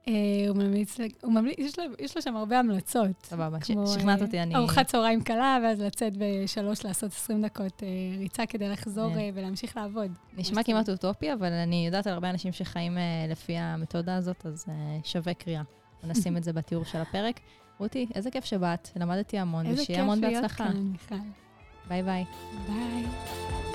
אה, 0.07 0.13
הוא 0.49 0.57
ממליץ, 0.57 0.97
הוא 1.21 1.33
ממליץ, 1.33 1.55
יש, 1.59 1.79
לו, 1.79 1.85
יש 1.99 2.15
לו 2.15 2.21
שם 2.21 2.35
הרבה 2.35 2.59
המלצות. 2.59 3.23
סבבה, 3.23 3.59
כמו, 3.59 3.87
שכנעת 3.87 4.19
אה, 4.19 4.25
אותי, 4.25 4.39
אני... 4.39 4.55
ארוחת 4.55 4.87
צהריים 4.87 5.23
קלה, 5.23 5.57
ואז 5.63 5.81
לצאת 5.81 6.13
בשלוש 6.17 6.85
לעשות 6.85 7.11
20 7.11 7.41
דקות 7.41 7.83
אה, 7.83 7.87
ריצה 8.19 8.45
כדי 8.45 8.69
לחזור. 8.69 9.17
אה, 9.17 9.29
ולהמשיך 9.33 9.77
לעבוד. 9.77 10.11
נשמע 10.37 10.63
כמעט 10.63 10.89
אוטופי, 10.89 11.33
אבל 11.33 11.51
אני 11.53 11.85
יודעת 11.85 12.07
על 12.07 12.13
הרבה 12.13 12.29
אנשים 12.29 12.51
שחיים 12.51 12.97
אה, 12.97 13.03
לפי 13.29 13.57
המתודה 13.57 14.15
הזאת, 14.15 14.45
אז 14.45 14.65
אה, 14.69 14.73
שווה 15.03 15.33
קריאה. 15.33 15.61
נשים 16.03 16.37
את 16.37 16.43
זה 16.43 16.53
בתיאור 16.53 16.85
של 16.85 16.97
הפרק. 16.97 17.39
רותי, 17.79 18.07
איזה 18.15 18.31
כיף 18.31 18.45
שבאת, 18.45 18.89
למדתי 18.95 19.39
המון, 19.39 19.65
איזה 19.65 19.81
ושיהיה 19.81 19.99
כיף 19.99 20.03
המון 20.03 20.19
להיות 20.19 20.41
בהצלחה. 20.41 20.67
כאן, 20.67 20.77
מיכל. 20.77 21.15
ביי 21.87 22.03
ביי. 22.03 22.25
ביי. 22.67 23.74